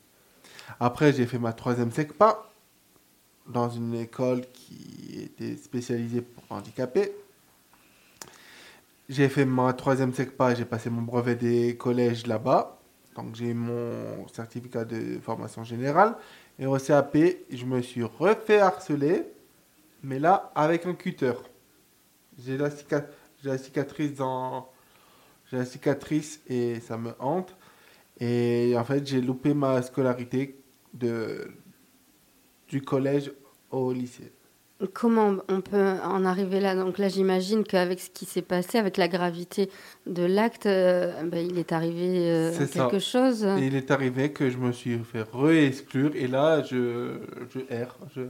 [0.79, 2.52] Après, j'ai fait ma troisième SECPA
[3.47, 7.13] dans une école qui était spécialisée pour handicapés.
[9.09, 12.79] J'ai fait ma troisième SECPA, j'ai passé mon brevet des collèges là-bas.
[13.15, 16.15] Donc j'ai eu mon certificat de formation générale.
[16.57, 17.17] Et au CAP,
[17.51, 19.23] je me suis refait harceler,
[20.03, 21.33] mais là avec un cutter.
[22.39, 23.11] J'ai la, cicatrice.
[23.43, 23.49] J'ai
[25.57, 27.55] la cicatrice et ça me hante.
[28.19, 30.59] Et en fait, j'ai loupé ma scolarité
[30.93, 31.51] de,
[32.73, 33.31] du collège
[33.69, 34.31] au lycée.
[34.93, 36.75] Comment on peut en arriver là?
[36.75, 39.69] Donc là, j'imagine qu'avec ce qui s'est passé, avec la gravité
[40.07, 42.65] de l'acte, euh, ben, il est arrivé euh, ça.
[42.65, 43.45] quelque chose.
[43.45, 47.19] Et il est arrivé que je me suis fait re-exclure et là, je,
[47.51, 47.95] je erre.
[48.15, 48.23] Je,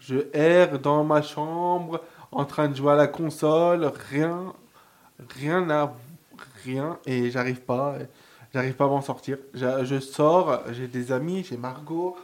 [0.00, 2.02] je erre dans ma chambre,
[2.32, 4.52] en train de jouer à la console, rien,
[5.40, 5.94] rien à
[6.64, 7.94] rien et j'arrive pas,
[8.52, 9.38] j'arrive pas à m'en sortir.
[9.54, 12.16] Je, je sors, j'ai des amis, j'ai Margot,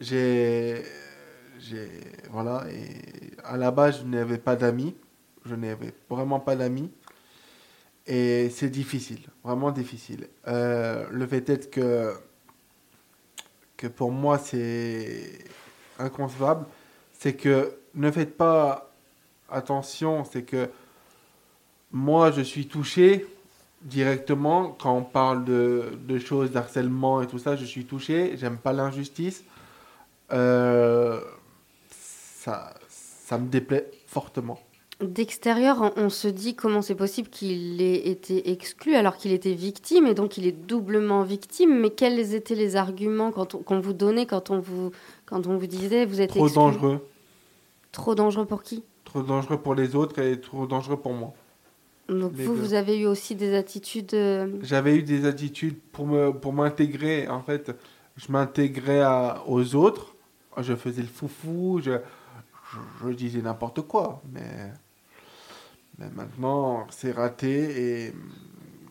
[0.00, 0.82] j'ai,
[2.30, 4.94] voilà, et à la base, je n'avais pas d'amis,
[5.44, 6.90] je n'avais vraiment pas d'amis.
[8.06, 10.28] Et c'est difficile, vraiment difficile.
[10.48, 12.14] Euh, le fait est que,
[13.76, 15.38] que pour moi c'est
[15.98, 16.66] inconcevable,
[17.12, 18.90] c'est que ne faites pas
[19.50, 20.70] attention, c'est que
[21.92, 23.26] moi je suis touché
[23.82, 28.56] directement quand on parle de, de choses d'harcèlement et tout ça, je suis touché, j'aime
[28.56, 29.44] pas l'injustice.
[30.32, 31.20] Euh,
[31.90, 34.58] ça, ça me déplaît fortement.
[35.00, 40.06] D'extérieur, on- se dit comment c'est possible qu'il ait été exclu alors qu'il était victime
[40.06, 41.80] et donc il est doublement victime.
[41.80, 44.90] Mais quels étaient les arguments qu'on vous donnait quand on vous,
[45.24, 46.54] quand on vous disait vous êtes Trop exclu?
[46.60, 47.06] dangereux.
[47.92, 48.84] Trop dangereux pour qui?
[49.06, 51.32] Trop dangereux pour les autres et trop dangereux pour moi.
[52.10, 52.60] Donc Les vous, deux.
[52.60, 54.12] vous avez eu aussi des attitudes.
[54.12, 57.26] euh, J'avais eu des attitudes pour me pour m'intégrer.
[57.28, 57.72] En fait,
[58.18, 59.02] je m'intégrais
[59.46, 60.14] aux autres.
[60.62, 61.80] Je faisais le foufou.
[61.82, 61.98] Je,
[63.12, 64.22] disais n'importe quoi.
[64.32, 64.72] Mais,
[65.98, 68.14] mais maintenant, c'est raté et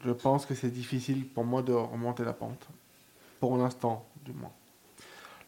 [0.05, 2.67] je pense que c'est difficile pour moi de remonter la pente.
[3.39, 4.51] Pour l'instant, du moins.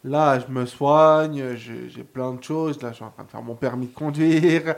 [0.03, 2.81] Là, je me soigne, j'ai plein de choses.
[2.81, 4.75] Là, je suis en train de faire mon permis de conduire.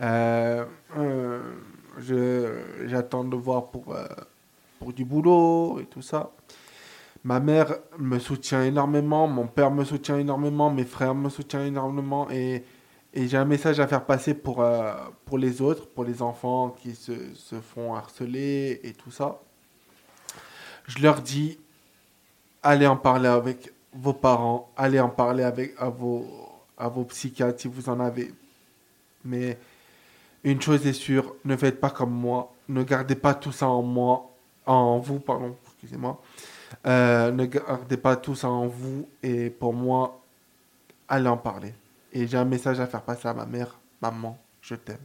[0.00, 0.64] Euh,
[0.98, 1.40] euh,
[2.86, 4.04] J'attends de voir pour, euh,
[4.80, 6.32] pour du boulot et tout ça.
[7.24, 12.30] Ma mère me soutient énormément, mon père me soutient énormément, mes frères me soutiennent énormément
[12.30, 12.62] et,
[13.14, 14.92] et j'ai un message à faire passer pour, euh,
[15.24, 19.40] pour les autres, pour les enfants qui se, se font harceler et tout ça.
[20.86, 21.58] Je leur dis,
[22.62, 26.26] allez en parler avec vos parents, allez en parler avec à vos,
[26.76, 28.34] à vos psychiatres si vous en avez.
[29.24, 29.58] Mais
[30.42, 33.80] une chose est sûre, ne faites pas comme moi, ne gardez pas tout ça en
[33.80, 34.30] moi,
[34.66, 36.20] en vous, pardon, excusez-moi.
[36.86, 40.20] Euh, ne gardez pas tout ça en vous et pour moi,
[41.08, 41.74] allez en parler.
[42.12, 44.96] Et j'ai un message à faire passer à ma mère, maman, je t'aime.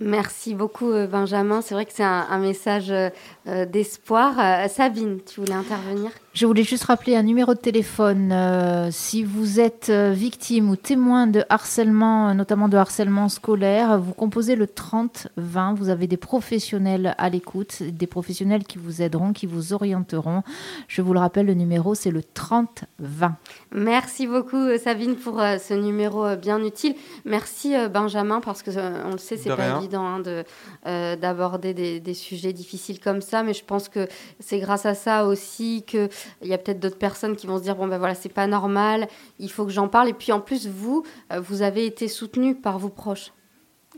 [0.00, 1.60] Merci beaucoup euh, Benjamin.
[1.60, 4.68] C'est vrai que c'est un, message euh, d'espoir.
[4.70, 6.10] Sabine, tu voulais intervenir?
[6.32, 8.30] Je voulais juste rappeler un numéro de téléphone.
[8.30, 13.98] euh, si vous êtes euh, victime ou témoin de harcèlement, euh, notamment de harcèlement scolaire,
[13.98, 15.74] vous composez le 30-20.
[15.74, 20.44] Vous avez des professionnels à l'écoute, des professionnels qui vous aideront, qui vous orienteront.
[20.86, 23.32] Je vous le rappelle, le numéro, c'est le 30-20.
[23.72, 26.94] Merci beaucoup Sabine pour euh, ce numéro euh, bien utile.
[27.24, 29.78] Merci euh, Benjamin parce que euh, on le sait, c'est pas rien.
[29.80, 30.44] évident hein, de
[30.86, 34.06] euh, d'aborder des, des sujets difficiles comme ça, mais je pense que
[34.38, 36.08] c'est grâce à ça aussi que
[36.42, 38.46] il y a peut-être d'autres personnes qui vont se dire bon ben voilà c'est pas
[38.46, 39.08] normal,
[39.38, 40.08] il faut que j'en parle.
[40.08, 43.32] Et puis en plus vous, euh, vous avez été soutenu par vos proches.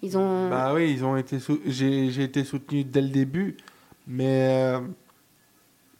[0.02, 3.56] Ils ont Bah oui, ils ont été j'ai été soutenu dès le début,
[4.06, 4.80] mais, euh,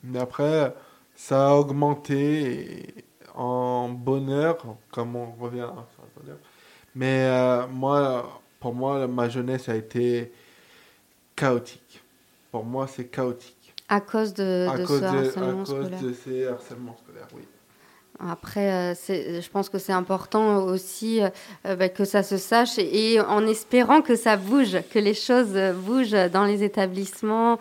[0.03, 0.75] mais après,
[1.15, 3.05] ça a augmenté
[3.35, 6.35] en bonheur, comme on revient à sur.
[6.95, 10.33] Mais euh, moi, pour moi, ma jeunesse a été
[11.37, 12.03] chaotique.
[12.51, 13.62] Pour moi, c'est chaotique.
[13.89, 16.03] À cause de, à de cause, ce de, à cause scolaire.
[16.03, 17.43] de ces harcèlements scolaires, oui.
[18.21, 21.29] Après, euh, je pense que c'est important aussi euh,
[21.67, 25.59] euh, bah, que ça se sache et, en espérant que ça bouge, que les choses
[25.85, 27.59] bougent dans les établissements.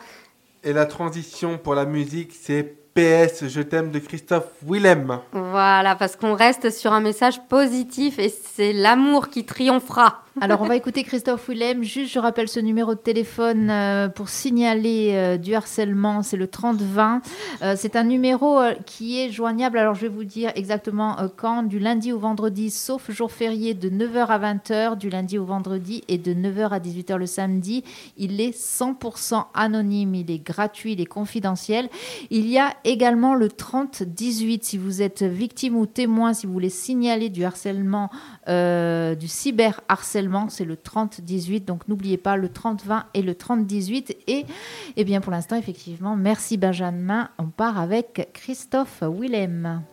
[0.64, 5.20] Et la transition pour la musique, c'est PS, je t'aime de Christophe Willem.
[5.32, 10.26] Voilà, parce qu'on reste sur un message positif et c'est l'amour qui triomphera.
[10.40, 11.84] Alors, on va écouter Christophe Willem.
[11.84, 16.24] Juste, je rappelle ce numéro de téléphone euh, pour signaler euh, du harcèlement.
[16.24, 17.22] C'est le 3020.
[17.62, 19.78] Euh, c'est un numéro euh, qui est joignable.
[19.78, 21.64] Alors, je vais vous dire exactement quand.
[21.64, 24.98] Du lundi au vendredi, sauf jour férié, de 9h à 20h.
[24.98, 27.84] Du lundi au vendredi et de 9h à 18h le samedi.
[28.16, 30.16] Il est 100% anonyme.
[30.16, 30.94] Il est gratuit.
[30.94, 31.90] Il est confidentiel.
[32.30, 34.64] Il y a également le 3018.
[34.64, 38.10] Si vous êtes victime ou témoin, si vous voulez signaler du harcèlement,
[38.48, 41.66] euh, du cyberharcèlement, c'est le 3018.
[41.66, 44.18] Donc n'oubliez pas le 3020 et le 3018.
[44.28, 44.46] Et
[44.96, 47.30] eh bien pour l'instant, effectivement, merci Benjamin.
[47.38, 49.84] On part avec Christophe Willem.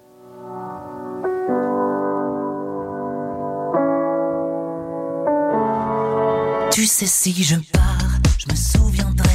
[6.71, 9.28] Tu sais si je pars, je me souviendrai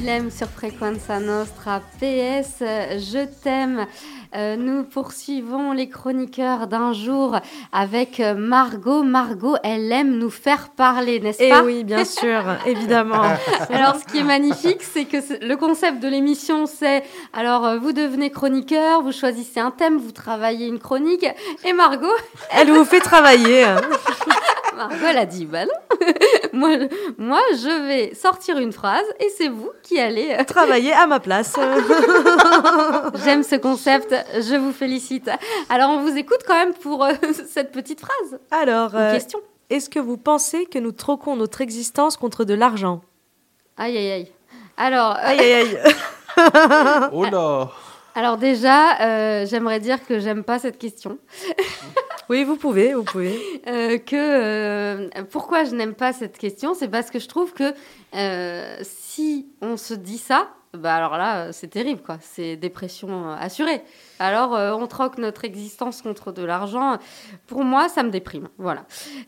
[0.00, 1.80] Willem sur Frequenza Nostra.
[2.00, 3.86] PS, je t'aime.
[4.34, 7.36] Euh, nous poursuivons les chroniqueurs d'un jour
[7.72, 9.02] avec euh, Margot.
[9.02, 11.62] Margot, elle aime nous faire parler, n'est-ce Eh pas?
[11.62, 13.22] oui, bien sûr, évidemment.
[13.70, 17.92] Alors, ce qui est magnifique, c'est que le concept de l'émission, c'est alors euh, vous
[17.92, 21.26] devenez chroniqueur, vous choisissez un thème, vous travaillez une chronique,
[21.64, 22.06] et Margot,
[22.50, 23.66] Elle vous fait travailler.
[24.88, 26.06] Margot, a dit bah non.
[26.52, 26.70] moi,
[27.18, 31.20] moi, je vais sortir une phrase et c'est vous qui allez euh, Travailler à ma
[31.20, 31.54] place.
[33.24, 35.30] J'aime ce concept, je vous félicite.
[35.68, 37.12] Alors, on vous écoute quand même pour euh,
[37.48, 38.38] cette petite phrase.
[38.50, 39.40] Alors, Une euh, question.
[39.68, 43.00] est-ce que vous pensez que nous troquons notre existence contre de l'argent?
[43.76, 44.32] Aïe, aïe, aïe.
[44.76, 45.78] Alors, euh, Aïe, aïe, aïe.
[47.12, 47.68] Oh là
[48.14, 51.18] alors déjà, euh, j'aimerais dire que j'aime pas cette question.
[52.28, 53.36] Oui, vous pouvez, vous pouvez.
[53.66, 57.74] Euh, que euh, pourquoi je n'aime pas cette question, c'est parce que je trouve que
[58.82, 62.18] si on se dit ça, bah alors là, euh, c'est terrible, quoi.
[62.20, 63.82] C'est dépression euh, assurée.
[64.20, 66.98] Alors, euh, on troque notre existence contre de l'argent.
[67.48, 68.48] Pour moi, ça me déprime.
[68.56, 68.84] Voilà.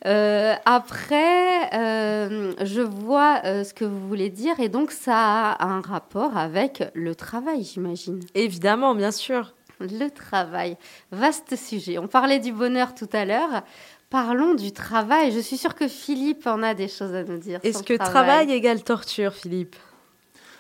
[0.07, 5.80] Euh, après, euh, je vois ce que vous voulez dire, et donc ça a un
[5.80, 8.20] rapport avec le travail, j'imagine.
[8.34, 9.55] Évidemment, bien sûr.
[9.80, 10.76] Le travail,
[11.11, 11.99] vaste sujet.
[11.99, 13.62] On parlait du bonheur tout à l'heure.
[14.11, 15.32] Parlons du travail.
[15.32, 17.59] Je suis sûre que Philippe en a des choses à nous dire.
[17.64, 19.74] Est-ce que le travail égale torture, Philippe?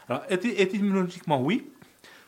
[0.08, 1.66] Alors, éty- étymologiquement, oui.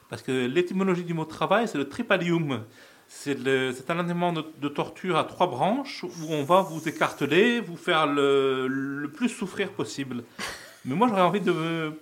[0.08, 2.64] Parce que l'étymologie du mot travail, c'est le tripalium.
[3.08, 8.06] C'est un élément de, torture à trois branches où on va vous écarteler, vous faire
[8.06, 10.24] le, le plus souffrir possible.
[10.84, 12.00] Mais moi, j'aurais envie de me,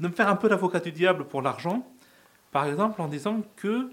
[0.00, 1.86] de me faire un peu l'avocat du diable pour l'argent.
[2.52, 3.90] Par exemple, en disant que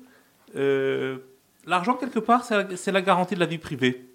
[0.55, 1.17] euh,
[1.65, 4.07] l'argent, quelque part, c'est la, la garantie de la vie privée.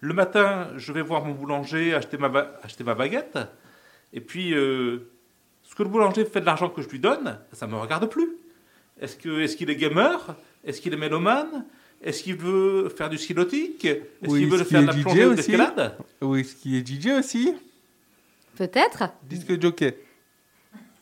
[0.00, 2.30] Le matin, je vais voir mon boulanger acheter ma,
[2.62, 3.38] acheter ma baguette.
[4.12, 5.10] Et puis, euh,
[5.70, 8.06] ce que le boulanger fait de l'argent que je lui donne, ça ne me regarde
[8.10, 8.28] plus.
[9.00, 10.34] Est-ce que- est-ce qu'il est, gamer?
[10.64, 11.64] Est-ce qu'il est mélomane?
[12.02, 14.94] Est-ce qu'il veut faire du ski nautique Est-ce Oui, qu'il veut est-ce faire de qu'il
[14.96, 15.96] la est plongée ou de l'escalade?
[16.22, 17.54] Oui, ce qui est DJ aussi.
[18.56, 19.04] Peut-être.
[19.22, 19.96] Disque jockey.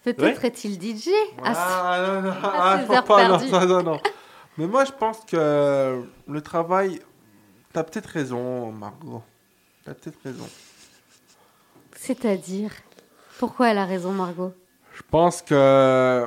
[0.04, 1.10] Peut-être est-il DJ ce-
[1.42, 4.00] Ah, non, non, ah, pas, non, non, non, non.
[4.58, 7.00] Mais moi, je pense que le travail.
[7.72, 9.22] T'as peut-être raison, Margot.
[9.84, 10.48] T'as peut-être raison.
[11.96, 12.70] C'est-à-dire?
[13.38, 14.52] Pourquoi elle a raison, Margot?
[14.94, 16.24] Je pense que.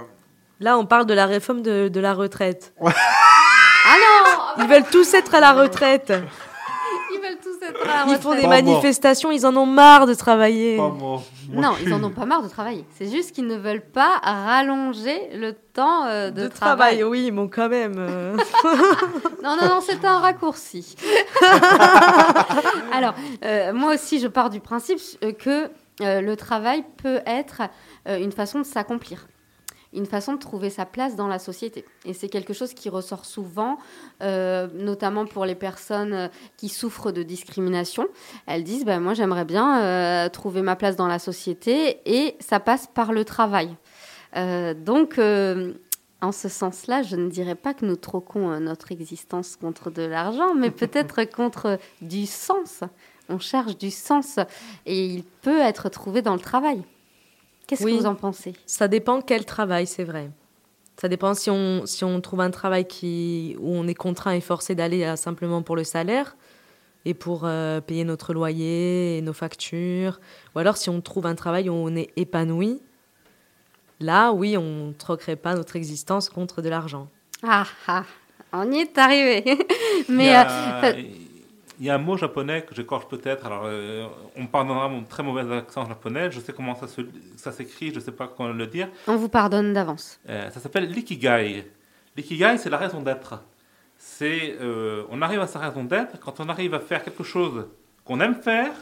[0.60, 2.74] Là, on parle de la réforme de, de la retraite.
[2.82, 6.14] Ah non Ils veulent tous être à la retraite.
[7.14, 8.42] Ils veulent tous être à la Ils font retraite.
[8.44, 10.78] des manifestations, ils en ont marre de travailler.
[10.78, 12.86] Non, ils en ont pas marre de travailler.
[12.98, 16.98] C'est juste qu'ils ne veulent pas rallonger le temps euh, de, De travail.
[17.00, 17.96] travail, oui, mais quand même.
[17.98, 18.38] euh.
[19.44, 20.96] Non, non, non, c'est un raccourci.
[22.94, 25.68] Alors, euh, moi aussi, je pars du principe euh, que euh,
[26.02, 27.64] le travail peut être
[28.08, 29.28] euh, une façon de s'accomplir,
[29.94, 31.86] une façon de trouver sa place dans la société.
[32.06, 33.78] Et c'est quelque chose qui ressort souvent,
[34.22, 36.28] euh, notamment pour les personnes euh,
[36.58, 38.08] qui souffrent de discrimination.
[38.48, 42.60] Elles disent, bah, moi, j'aimerais bien euh, trouver ma place dans la société, et ça
[42.60, 43.76] passe par le travail.
[44.36, 45.74] Euh, donc, euh,
[46.22, 50.04] en ce sens-là, je ne dirais pas que nous troquons euh, notre existence contre de
[50.04, 52.84] l'argent, mais peut-être contre du sens.
[53.32, 54.40] On cherche du sens
[54.86, 56.84] et il peut être trouvé dans le travail.
[57.68, 57.94] Qu'est-ce Oui.
[57.94, 58.54] que vous en pensez?
[58.66, 60.30] Ça dépend quel travail, c'est vrai.
[61.00, 64.42] Ça dépend si on, si on trouve un travail qui, où on est contraint et
[64.42, 66.36] forcé d'aller euh, simplement pour le salaire
[67.06, 70.20] et pour euh, payer notre loyer et nos factures.
[70.56, 72.82] Ou alors si on trouve un travail où on est épanoui,
[74.00, 77.08] là, oui, on ne troquerait pas notre existence contre de l'argent.
[77.42, 78.04] Ah ah,
[78.54, 79.44] on y est arrivé.
[79.48, 81.04] Il y, mais a, euh,
[81.82, 83.44] il y a un mot japonais que j'écorche peut-être.
[83.46, 86.30] Alors, euh, on me pardonnera mon très mauvais accent japonais.
[86.32, 87.02] Je sais comment ça se-
[87.36, 88.88] ça s'écrit, je ne sais pas comment le dire.
[89.08, 90.20] on vous pardonne d'avance.
[90.30, 91.70] Euh, ça s'appelle l'ikigai.
[92.16, 93.42] L'ikigai, c'est la raison d'être.
[93.98, 97.68] C'est, euh, on arrive à sa raison d'être quand on arrive à faire quelque chose
[98.06, 98.74] qu'on aime faire,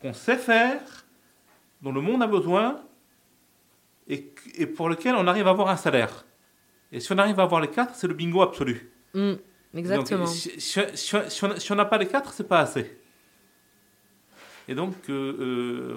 [0.00, 0.80] qu'on sait faire,
[1.80, 2.80] dont le monde a besoin,
[4.08, 6.24] et, et pour lequel on arrive à avoir un salaire.
[6.90, 8.90] Et si on arrive à avoir les quatre, c'est le bingo absolu.
[9.14, 9.32] Mm,
[9.74, 10.24] exactement.
[10.24, 11.16] Donc, si, si- si-
[11.58, 12.96] si on- n'a pas les quatre, c'est pas assez.
[14.68, 15.96] Et donc, euh, euh,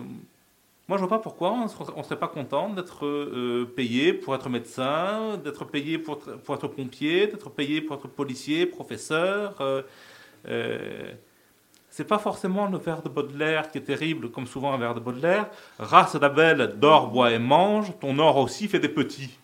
[0.87, 1.63] moi, je vois pas pourquoi on
[1.97, 6.55] ne serait pas content d'être euh, payé pour être médecin, d'être payé pour, être- pour
[6.55, 9.55] être pompier, d'être payé pour être policier, professeur.
[9.61, 9.81] Euh,
[10.47, 11.11] euh,
[11.89, 14.99] c'est pas forcément le vers de Baudelaire qui est terrible, comme souvent un vers de
[14.99, 15.47] Baudelaire.
[15.79, 19.37] Race d'Abel, dors, bois et mange, ton or aussi fait des petits.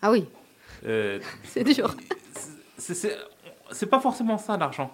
[0.00, 0.26] Ah oui,
[0.84, 1.94] Euh, c'est dur.
[2.76, 3.16] c'est
[3.72, 4.90] c'est pas forcément ça l'argent.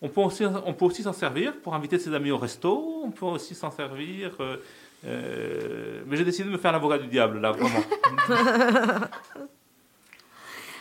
[0.00, 3.02] On peut aussi, on peut aussi s'en servir pour inviter ses amis au resto.
[3.04, 4.32] On peut aussi s'en servir.
[4.40, 4.56] euh,
[5.04, 7.80] euh, mais j'ai décidé de me faire l'avocat du diable là, vraiment.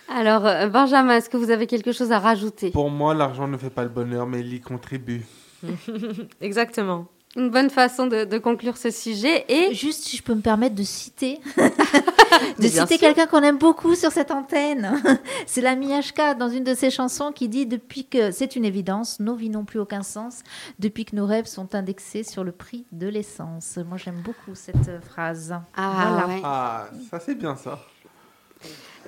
[0.09, 2.71] Alors, euh, Benjamin, est-ce que vous avez quelque chose à rajouter?
[2.71, 5.25] Pour moi, l'argent ne fait pas le bonheur, mais il y contribue.
[6.41, 7.07] Exactement.
[7.37, 9.45] Une bonne façon de, de conclure ce sujet.
[9.47, 11.39] Et juste, si je peux me permettre de citer,
[12.59, 15.01] de citer quelqu'un qu'on aime beaucoup sur cette antenne.
[15.45, 19.19] C'est l'ami HK dans une de ses chansons qui dit depuis que c'est une évidence,
[19.19, 20.39] nos vies n'ont plus aucun sens
[20.79, 23.77] depuis que nos rêves sont indexés sur le prix de l'essence.
[23.87, 25.53] Moi, j'aime beaucoup cette euh, phrase.
[25.75, 26.27] Ah, Voilà.
[26.27, 26.41] ouais.
[26.43, 27.79] Ah, ça c'est bien ça.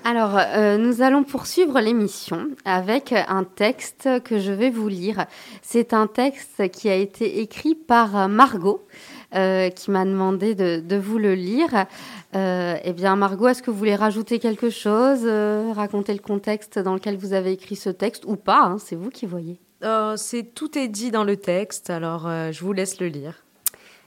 [0.05, 5.27] Alors, euh, nous allons poursuivre l'émission avec un texte que je vais vous lire.
[5.61, 8.85] C'est un texte qui a été écrit par euh, Margot,
[9.33, 11.85] euh, qui m'a demandé de, de vous le lire.
[12.35, 16.79] Euh, eh bien, Margot, est-ce que vous voulez rajouter quelque chose, euh, raconter le contexte
[16.79, 19.59] dans lequel vous avez écrit ce texte ou pas hein, C'est vous qui voyez.
[19.83, 23.43] Euh, c'est tout est dit dans le texte, alors euh, je vous laisse le lire.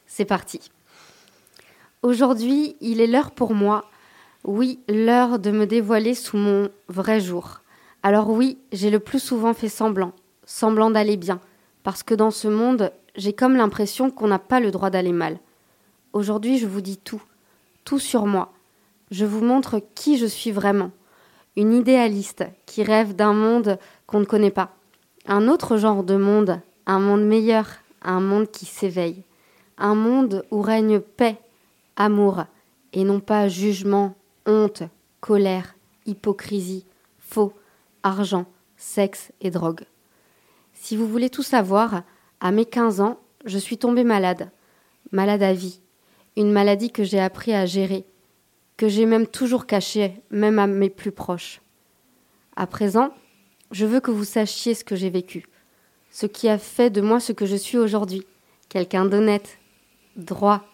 [0.06, 0.70] C'est parti.
[2.02, 3.84] Aujourd'hui, il est l'heure pour moi,
[4.44, 7.62] oui, l'heure de me dévoiler sous mon vrai jour.
[8.02, 10.12] Alors oui, j'ai le plus souvent fait semblant,
[10.44, 11.40] semblant d'aller bien,
[11.82, 15.38] parce que dans ce monde, j'ai comme l'impression qu'on n'a pas le droit d'aller mal.
[16.12, 17.22] Aujourd'hui, je vous dis tout,
[17.86, 18.52] tout sur moi.
[19.10, 20.90] Je vous montre qui je suis vraiment.
[21.56, 24.74] Une idéaliste qui rêve d'un monde qu'on ne connaît pas.
[25.26, 27.66] Un autre genre de monde, un monde meilleur,
[28.02, 29.22] un monde qui s'éveille.
[29.78, 31.38] Un monde où règne paix,
[31.96, 32.44] amour,
[32.92, 34.14] et non pas jugement,
[34.46, 34.82] honte,
[35.20, 35.76] colère,
[36.06, 36.84] hypocrisie,
[37.18, 37.52] faux,
[38.02, 39.84] argent, sexe et drogue.
[40.74, 42.02] Si vous voulez tout savoir,
[42.40, 44.50] à mes 15 ans, je suis tombée malade,
[45.12, 45.80] malade à vie,
[46.36, 48.04] une maladie que j'ai appris à gérer,
[48.76, 51.60] que j'ai même toujours cachée, même à mes plus proches.
[52.56, 53.10] À présent,
[53.70, 55.46] je veux que vous sachiez ce que j'ai vécu,
[56.10, 58.26] ce qui a fait de moi ce que je suis aujourd'hui,
[58.68, 59.58] quelqu'un d'honnête,
[60.16, 60.64] droit,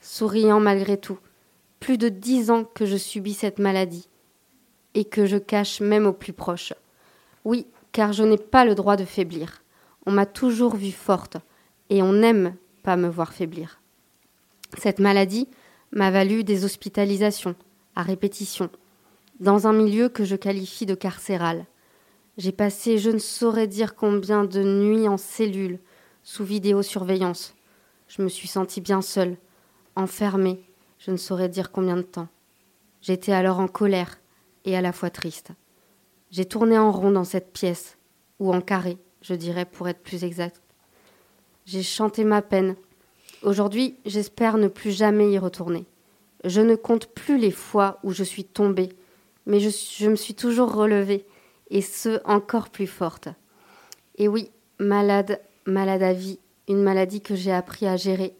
[0.00, 1.18] souriant malgré tout.
[1.80, 4.08] Plus de dix ans que je subis cette maladie
[4.94, 6.72] et que je cache même aux plus proches.
[7.44, 9.62] Oui, car je n'ai pas le droit de faiblir.
[10.06, 11.36] On m'a toujours vue forte
[11.90, 13.80] et on n'aime pas me voir faiblir.
[14.78, 15.48] Cette maladie
[15.92, 17.54] m'a valu des hospitalisations
[17.94, 18.70] à répétition
[19.40, 21.66] dans un milieu que je qualifie de carcéral.
[22.36, 25.78] J'ai passé je ne saurais dire combien de nuits en cellule,
[26.22, 27.54] sous vidéosurveillance.
[28.08, 29.36] Je me suis sentie bien seule,
[29.96, 30.62] enfermée,
[30.98, 32.28] je ne saurais dire combien de temps.
[33.02, 34.18] J'étais alors en colère
[34.64, 35.50] et à la fois triste.
[36.30, 37.98] J'ai tourné en rond dans cette pièce,
[38.40, 40.60] ou en carré, je dirais pour être plus exact.
[41.66, 42.76] J'ai chanté ma peine.
[43.44, 45.84] Aujourd'hui, j'espère ne plus jamais y retourner.
[46.44, 48.88] Je ne compte plus les fois où je suis tombée,
[49.44, 51.26] mais je, me suis toujours relevée,
[51.68, 53.28] et ce encore plus forte.
[54.16, 56.38] Et oui, malade, malade à vie,
[56.68, 58.34] une maladie que j'ai appris à gérer.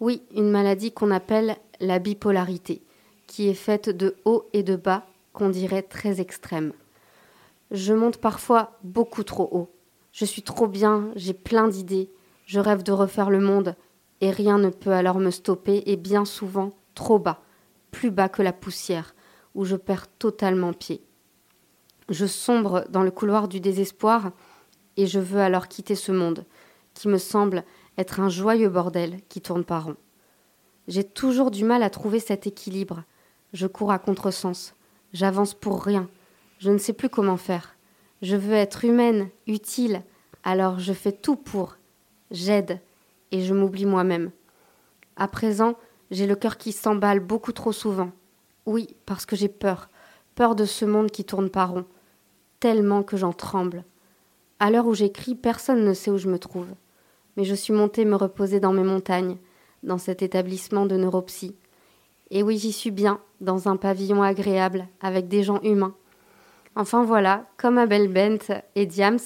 [0.00, 2.82] Oui, une maladie qu'on appelle la bipolarité,
[3.26, 6.74] qui est faite de hauts et de bas, qu'on dirait très extrêmes.
[7.70, 9.70] Je monte parfois beaucoup trop haut.
[10.12, 12.10] Je suis trop bien, j'ai plein d'idées,
[12.44, 13.76] je rêve de refaire le monde,
[14.22, 17.42] et rien ne peut alors me stopper, et bien souvent trop bas,
[17.90, 19.14] plus bas que la poussière,
[19.54, 21.02] où je perds totalement pied.
[22.08, 24.30] Je sombre dans le couloir du désespoir,
[24.96, 26.46] et je veux alors quitter ce monde,
[26.94, 27.64] qui me semble
[27.98, 29.96] être un joyeux bordel qui tourne par rond.
[30.86, 33.02] J'ai toujours du mal à trouver cet équilibre.
[33.52, 34.74] Je cours à contresens.
[35.12, 36.08] J'avance pour rien.
[36.58, 37.74] Je ne sais plus comment faire.
[38.20, 40.02] Je veux être humaine, utile,
[40.44, 41.76] alors je fais tout pour.
[42.30, 42.80] J'aide
[43.32, 44.30] et je m'oublie moi-même.
[45.16, 45.74] À présent,
[46.10, 48.12] j'ai le cœur qui s'emballe beaucoup trop souvent.
[48.66, 49.88] Oui, parce que j'ai peur.
[50.34, 51.86] Peur de ce monde qui tourne par rond.
[52.60, 53.84] Tellement que j'en tremble.
[54.60, 56.68] À l'heure où j'écris, personne ne sait où je me trouve.
[57.36, 59.38] Mais je suis montée me reposer dans mes montagnes,
[59.82, 61.56] dans cet établissement de neuropsie.
[62.30, 65.94] Et oui, j'y suis bien, dans un pavillon agréable, avec des gens humains.
[66.76, 69.18] Enfin voilà, comme Abel Bent et Diams,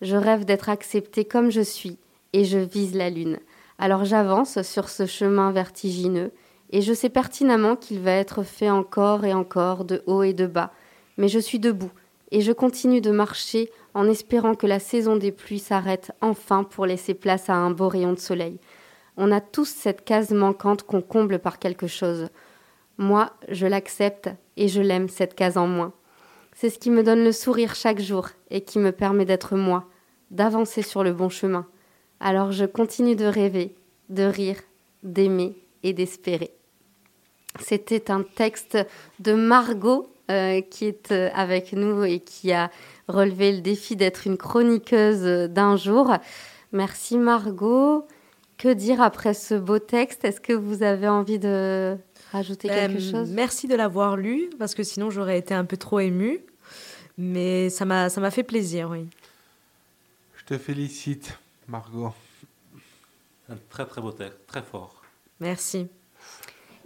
[0.00, 1.98] je rêve d'être acceptée comme je suis,
[2.36, 3.38] et je vise la lune.
[3.78, 6.32] Alors j'avance sur ce chemin vertigineux,
[6.70, 10.46] et je sais pertinemment qu'il va être fait encore et encore, de haut et de
[10.46, 10.70] bas.
[11.16, 11.90] Mais je suis debout,
[12.30, 16.84] et je continue de marcher en espérant que la saison des pluies s'arrête enfin pour
[16.84, 18.58] laisser place à un beau rayon de soleil.
[19.16, 22.28] On a tous cette case manquante qu'on comble par quelque chose.
[22.98, 24.28] Moi, je l'accepte
[24.58, 25.94] et je l'aime, cette case en moins.
[26.52, 29.86] C'est ce qui me donne le sourire chaque jour et qui me permet d'être moi,
[30.30, 31.66] d'avancer sur le bon chemin.
[32.20, 33.74] Alors je continue de rêver,
[34.08, 34.56] de rire,
[35.02, 36.50] d'aimer et d'espérer.
[37.60, 38.78] C'était un texte
[39.20, 42.70] de Margot euh, qui est euh, avec nous et qui a
[43.08, 46.12] relevé le défi d'être une chroniqueuse d'un jour.
[46.72, 48.06] Merci Margot.
[48.58, 50.24] Que dire après ce beau texte?
[50.24, 51.96] Est-ce que vous avez envie de
[52.32, 53.30] rajouter quelque Euh, chose?
[53.30, 56.40] Merci de l'avoir lu, parce que sinon j'aurais été un peu trop émue.
[57.18, 59.06] Mais ça m'a ça m'a fait plaisir, oui.
[60.38, 61.38] Je te félicite,
[61.68, 62.14] Margot.
[63.48, 65.02] Un très très beau texte, très fort.
[65.40, 65.88] Merci.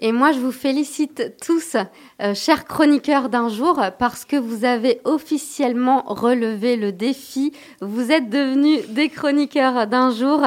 [0.02, 1.76] Et moi, je vous félicite tous,
[2.22, 7.52] euh, chers chroniqueurs d'un jour, parce que vous avez officiellement relevé le défi.
[7.82, 10.40] Vous êtes devenus des chroniqueurs d'un jour.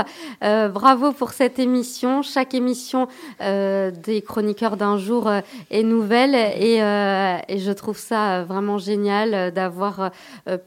[0.43, 2.23] Euh, bravo pour cette émission.
[2.23, 3.07] Chaque émission
[3.41, 5.29] euh, des chroniqueurs d'un jour
[5.69, 10.11] est nouvelle et, je trouve ça vraiment génial d'avoir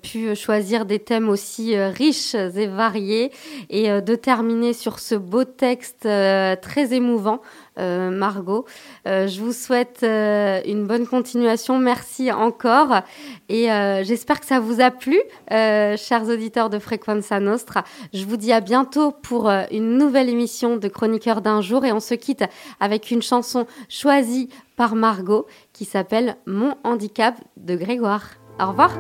[0.02, 3.32] pu choisir des thèmes aussi riches et variés
[3.68, 7.40] et de terminer sur ce beau texte très émouvant.
[7.78, 8.64] Euh, Margot.
[9.06, 11.78] Euh, je vous souhaite euh, une bonne continuation.
[11.78, 13.02] Merci encore.
[13.48, 13.66] Et
[14.02, 15.20] j'espère que ça vous a plu,
[15.50, 17.84] chers auditeurs de Frequenza Nostra.
[18.12, 21.84] Je vous dis à bientôt pour une nouvelle émission de Chroniqueurs d'un jour.
[21.84, 22.44] Et on se quitte
[22.80, 28.22] avec une chanson choisie par Margot qui s'appelle Mon handicap de Grégoire.
[28.60, 28.92] Au revoir.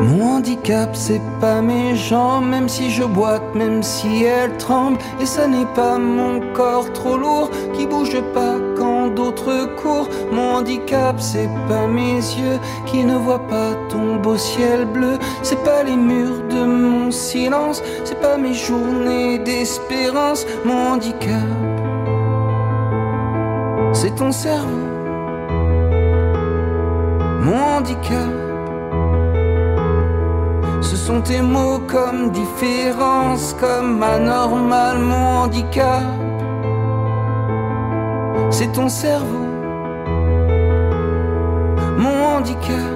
[0.00, 4.98] Mon handicap, c'est pas mes jambes, même si je boite, même si elles tremblent.
[5.20, 10.08] Et ça n'est pas mon corps trop lourd qui bouge pas quand d'autres courent.
[10.32, 15.18] Mon handicap, c'est pas mes yeux qui ne voient pas ton beau ciel bleu.
[15.42, 20.44] C'est pas les murs de mon silence, c'est pas mes journées d'espérance.
[20.64, 21.48] Mon handicap,
[23.92, 24.84] c'est ton cerveau.
[27.42, 28.43] Mon handicap
[30.84, 36.02] Ce sont tes mots comme différence, comme anormal, mon handicap.
[38.50, 39.46] C'est ton cerveau,
[41.98, 42.92] mon handicap.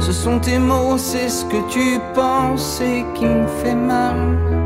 [0.00, 4.63] Ce sont tes mots, c'est ce que tu penses et qui me fait mal.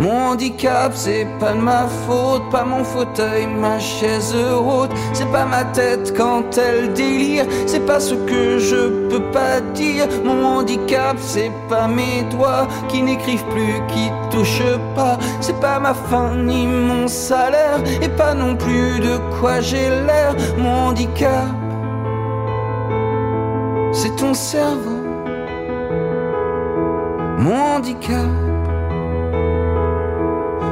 [0.00, 4.90] Mon handicap, c'est pas de ma faute, pas mon fauteuil, ma chaise haute.
[5.12, 10.06] C'est pas ma tête quand elle délire, c'est pas ce que je peux pas dire.
[10.24, 15.18] Mon handicap, c'est pas mes doigts qui n'écrivent plus, qui touchent pas.
[15.40, 20.34] C'est pas ma faim ni mon salaire, et pas non plus de quoi j'ai l'air.
[20.58, 21.48] Mon handicap,
[23.92, 25.02] c'est ton cerveau.
[27.38, 28.43] Mon handicap.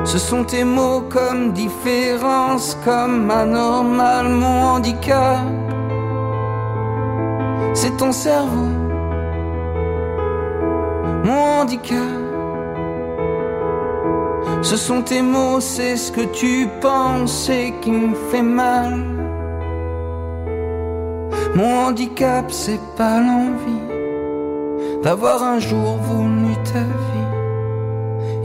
[0.05, 5.41] Ce sont tes mots comme différence, comme anormal, mon handicap.
[7.75, 8.73] C'est ton cerveau,
[11.25, 11.99] mon handicap.
[14.63, 18.95] Ce sont tes mots, c'est ce que tu penses et qui me fait mal.
[21.55, 23.83] Mon handicap, c'est pas l'envie
[25.03, 27.22] d'avoir un jour voulu ta vie.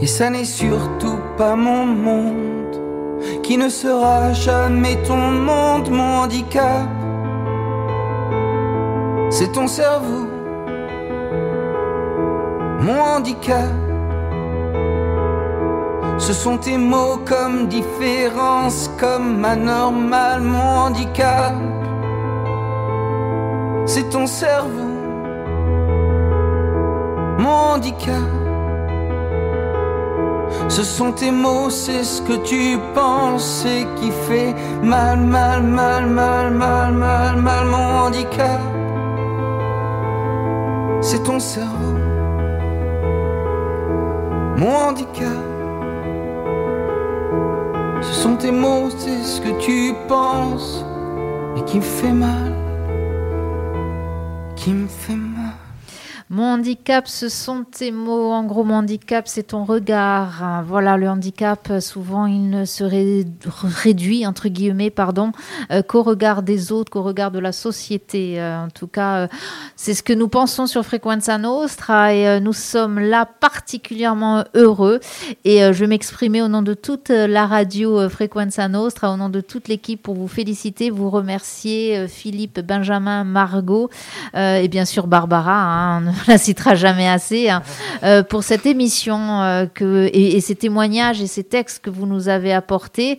[0.00, 6.86] Et ça n'est surtout pas mon monde qui ne sera jamais ton monde, mon handicap.
[9.30, 10.26] C'est ton cerveau,
[12.80, 13.72] mon handicap.
[16.18, 21.54] Ce sont tes mots comme différence, comme anormal, mon handicap.
[23.86, 24.92] C'est ton cerveau,
[27.38, 28.37] mon handicap.
[30.68, 36.06] Ce sont tes mots, c'est ce que tu penses et qui fait mal, mal, mal,
[36.06, 38.60] mal, mal, mal, mal, mon handicap.
[41.00, 41.96] C'est ton cerveau,
[44.58, 45.42] mon handicap.
[48.02, 50.84] Ce sont tes mots, c'est ce que tu penses
[51.56, 52.52] et qui me fait mal,
[54.54, 55.27] qui me fait mal.
[56.38, 58.30] Mon handicap, ce sont tes mots.
[58.30, 60.62] En gros, mon handicap, c'est ton regard.
[60.68, 63.26] Voilà, le handicap, souvent, il ne se ré-
[63.64, 65.32] réduit, entre guillemets, pardon,
[65.72, 68.40] euh, qu'au regard des autres, qu'au regard de la société.
[68.40, 69.28] Euh, en tout cas, euh,
[69.74, 75.00] c'est ce que nous pensons sur Frequenza Nostra et nous sommes là particulièrement heureux.
[75.44, 79.40] Et je vais m'exprimer au nom de toute la radio Frequenza Nostra, au nom de
[79.40, 83.90] toute l'équipe pour vous féliciter, vous remercier, Philippe, Benjamin, Margot
[84.36, 87.62] et bien sûr Barbara, hein, la citera jamais assez, hein,
[88.04, 92.06] euh, pour cette émission euh, que, et, et ces témoignages et ces textes que vous
[92.06, 93.18] nous avez apportés.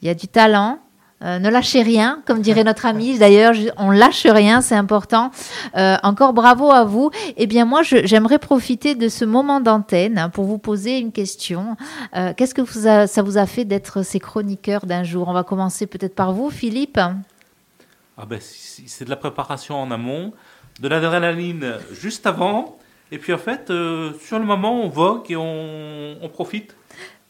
[0.00, 0.78] Il y a du talent.
[1.24, 3.16] Euh, ne lâchez rien, comme dirait notre ami.
[3.20, 5.30] D'ailleurs, on lâche rien, c'est important.
[5.76, 7.12] Euh, encore bravo à vous.
[7.36, 11.76] Eh bien, moi, j'aimerais profiter de ce moment d'antenne hein, pour vous poser une question.
[12.16, 15.28] Euh, Qu'est-ce que vous a- ça vous a fait d'être ces chroniqueurs d'un jour?
[15.28, 16.98] On va commencer peut-être par vous, Philippe.
[16.98, 20.32] Ah ben, c'est c'est de la préparation en amont,
[20.80, 22.78] de l'adrénaline juste avant,
[23.10, 26.74] et puis en fait, euh, sur le moment, on vogue et on, on profite.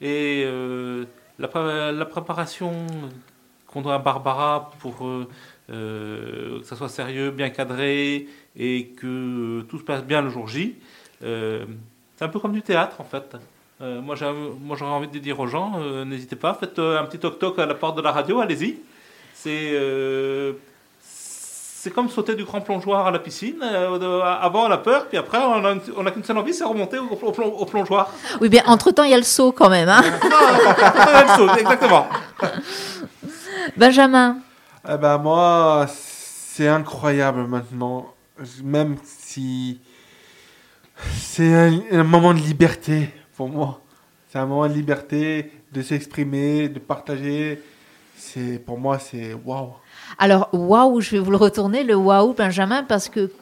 [0.01, 1.05] Et euh,
[1.39, 2.73] la, la préparation
[3.67, 5.27] qu'on doit à Barbara pour euh,
[5.69, 10.77] que ça soit sérieux, bien cadré, et que tout se passe bien le jour J,
[11.21, 13.37] c'est un peu comme du théâtre en fait.
[13.81, 17.75] Moi, j'aurais envie de dire aux gens, n'hésitez pas, faites un petit toc-toc à la
[17.75, 18.77] porte de la radio, allez-y.
[19.35, 19.73] C'est
[21.83, 23.57] c'est comme sauter du grand plongeoir à la piscine.
[23.61, 26.63] euh, avant, on a peur, puis après, on a, on a qu'une seule envie, c'est
[26.63, 28.09] remonter au, au plon- au plongeoir.
[28.41, 29.89] Oui, bien, entre-temps, il y a le saut quand même.
[29.89, 30.01] hein.
[30.01, 32.07] La même chose, exactement.
[33.77, 34.39] Benjamin.
[34.89, 38.07] Eh ben moi, c'est incroyable maintenant.
[38.63, 39.81] Même si
[41.19, 43.81] c'est un, un moment de liberté pour moi.
[44.33, 47.61] C'est un moment de liberté, de s'exprimer, de partager.
[48.25, 49.73] C'est pour moi, c'est waouh.
[50.17, 53.33] Alors, waouh, je vais vous le retourner, le waouh, Benjamin, parce que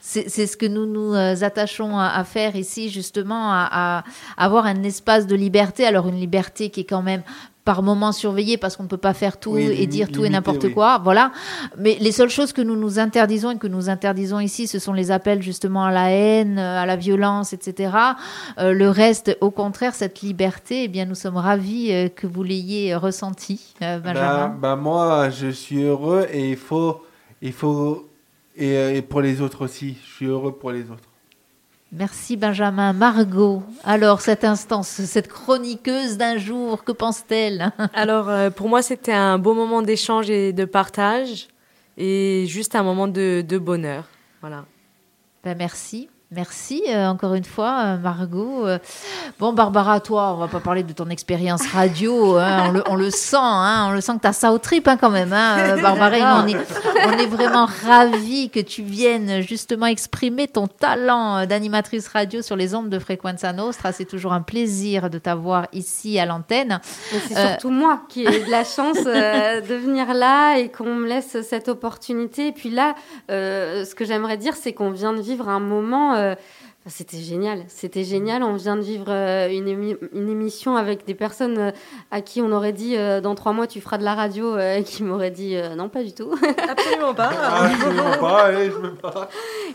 [0.00, 4.04] c'est ce que nous nous euh, attachons à, à faire ici, justement, à, à
[4.36, 5.86] avoir un espace de liberté.
[5.86, 7.22] Alors, une liberté qui est quand même
[7.64, 10.28] par moments surveillée, parce qu'on ne peut pas faire tout Oui, et dire tout et
[10.28, 10.72] n'importe oui.
[10.72, 10.98] quoi.
[11.02, 11.32] Voilà.
[11.78, 14.92] Mais les seules choses que nous nous interdisons et que nous interdisons ici, ce sont
[14.92, 17.96] les appels justement à la haine, euh, à la violence, etc.
[18.58, 22.42] Euh, le reste, au contraire, cette liberté, eh bien, nous sommes ravis euh, que vous
[22.42, 24.48] l'ayez ressentie, euh, Benjamin.
[24.48, 27.02] Ben, ben moi, je suis heureux et il faut,
[27.40, 28.08] il faut
[28.56, 29.96] et, et pour les autres aussi.
[30.06, 31.08] Je suis heureux pour les autres.
[31.92, 32.92] Merci Benjamin.
[32.92, 37.70] Margot, alors cette instance, cette chroniqueuse d'un jour, que pense-t-elle?
[37.94, 41.46] Alors, euh, pour moi, c'était un beau moment d'échange et de partage
[41.96, 44.08] et juste un moment de, de bonheur.
[44.40, 44.64] Voilà.
[45.44, 46.08] Ben, merci.
[46.34, 48.66] Merci euh, encore une fois, euh, Margot.
[48.66, 48.78] Euh,
[49.38, 52.36] bon, Barbara, toi, on va pas parler de ton expérience radio.
[52.38, 54.58] hein, on, le, on le sent, hein, on le sent que tu as ça au
[54.58, 55.32] trip hein, quand même.
[55.32, 56.56] Hein, Barbara, on, est,
[57.06, 62.74] on est vraiment ravis que tu viennes justement exprimer ton talent d'animatrice radio sur les
[62.74, 63.92] ondes de Frequenza Nostra.
[63.92, 66.80] C'est toujours un plaisir de t'avoir ici à l'antenne.
[67.28, 71.36] C'est surtout moi qui ai de la chance de venir là et qu'on me laisse
[71.42, 72.48] cette opportunité.
[72.48, 72.94] Et puis là,
[73.28, 76.23] ce que j'aimerais dire, c'est qu'on vient de vivre un moment.
[76.32, 76.34] Euh,
[76.86, 78.42] c'était génial, c'était génial.
[78.42, 81.70] On vient de vivre euh, une, émi- une émission avec des personnes euh,
[82.10, 84.76] à qui on aurait dit euh, dans trois mois tu feras de la radio euh,
[84.76, 86.30] et qui m'auraient dit euh, non, pas du tout.
[86.68, 87.30] Absolument pas.
[87.30, 89.28] Absolument pas, allez, je veux pas.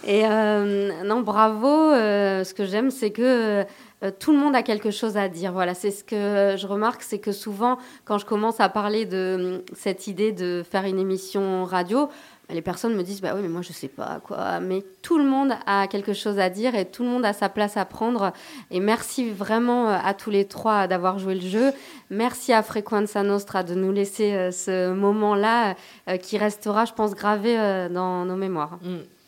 [0.05, 1.67] Et euh, non, bravo.
[1.67, 3.65] euh, ce que j'aime, c'est que
[4.03, 5.51] euh, tout le monde a quelque chose à dire.
[5.51, 9.63] Voilà, c'est ce que je remarque, c'est que souvent, quand je commence à parler de
[9.73, 12.07] cette idée de faire une émission radio,
[12.49, 14.59] les personnes me disent bah oui mais moi je sais pas quoi.
[14.59, 17.49] Mais tout le monde a quelque chose à dire et tout le monde a sa
[17.49, 18.34] place à prendre.
[18.71, 21.71] Et merci vraiment euh, à tous les trois d'avoir joué le jeu.
[22.09, 25.76] Merci à Frequenza Nostra de nous laisser euh, ce moment là
[26.21, 28.80] qui restera je pense gravé euh, dans nos mémoires.
[28.81, 28.97] Mm.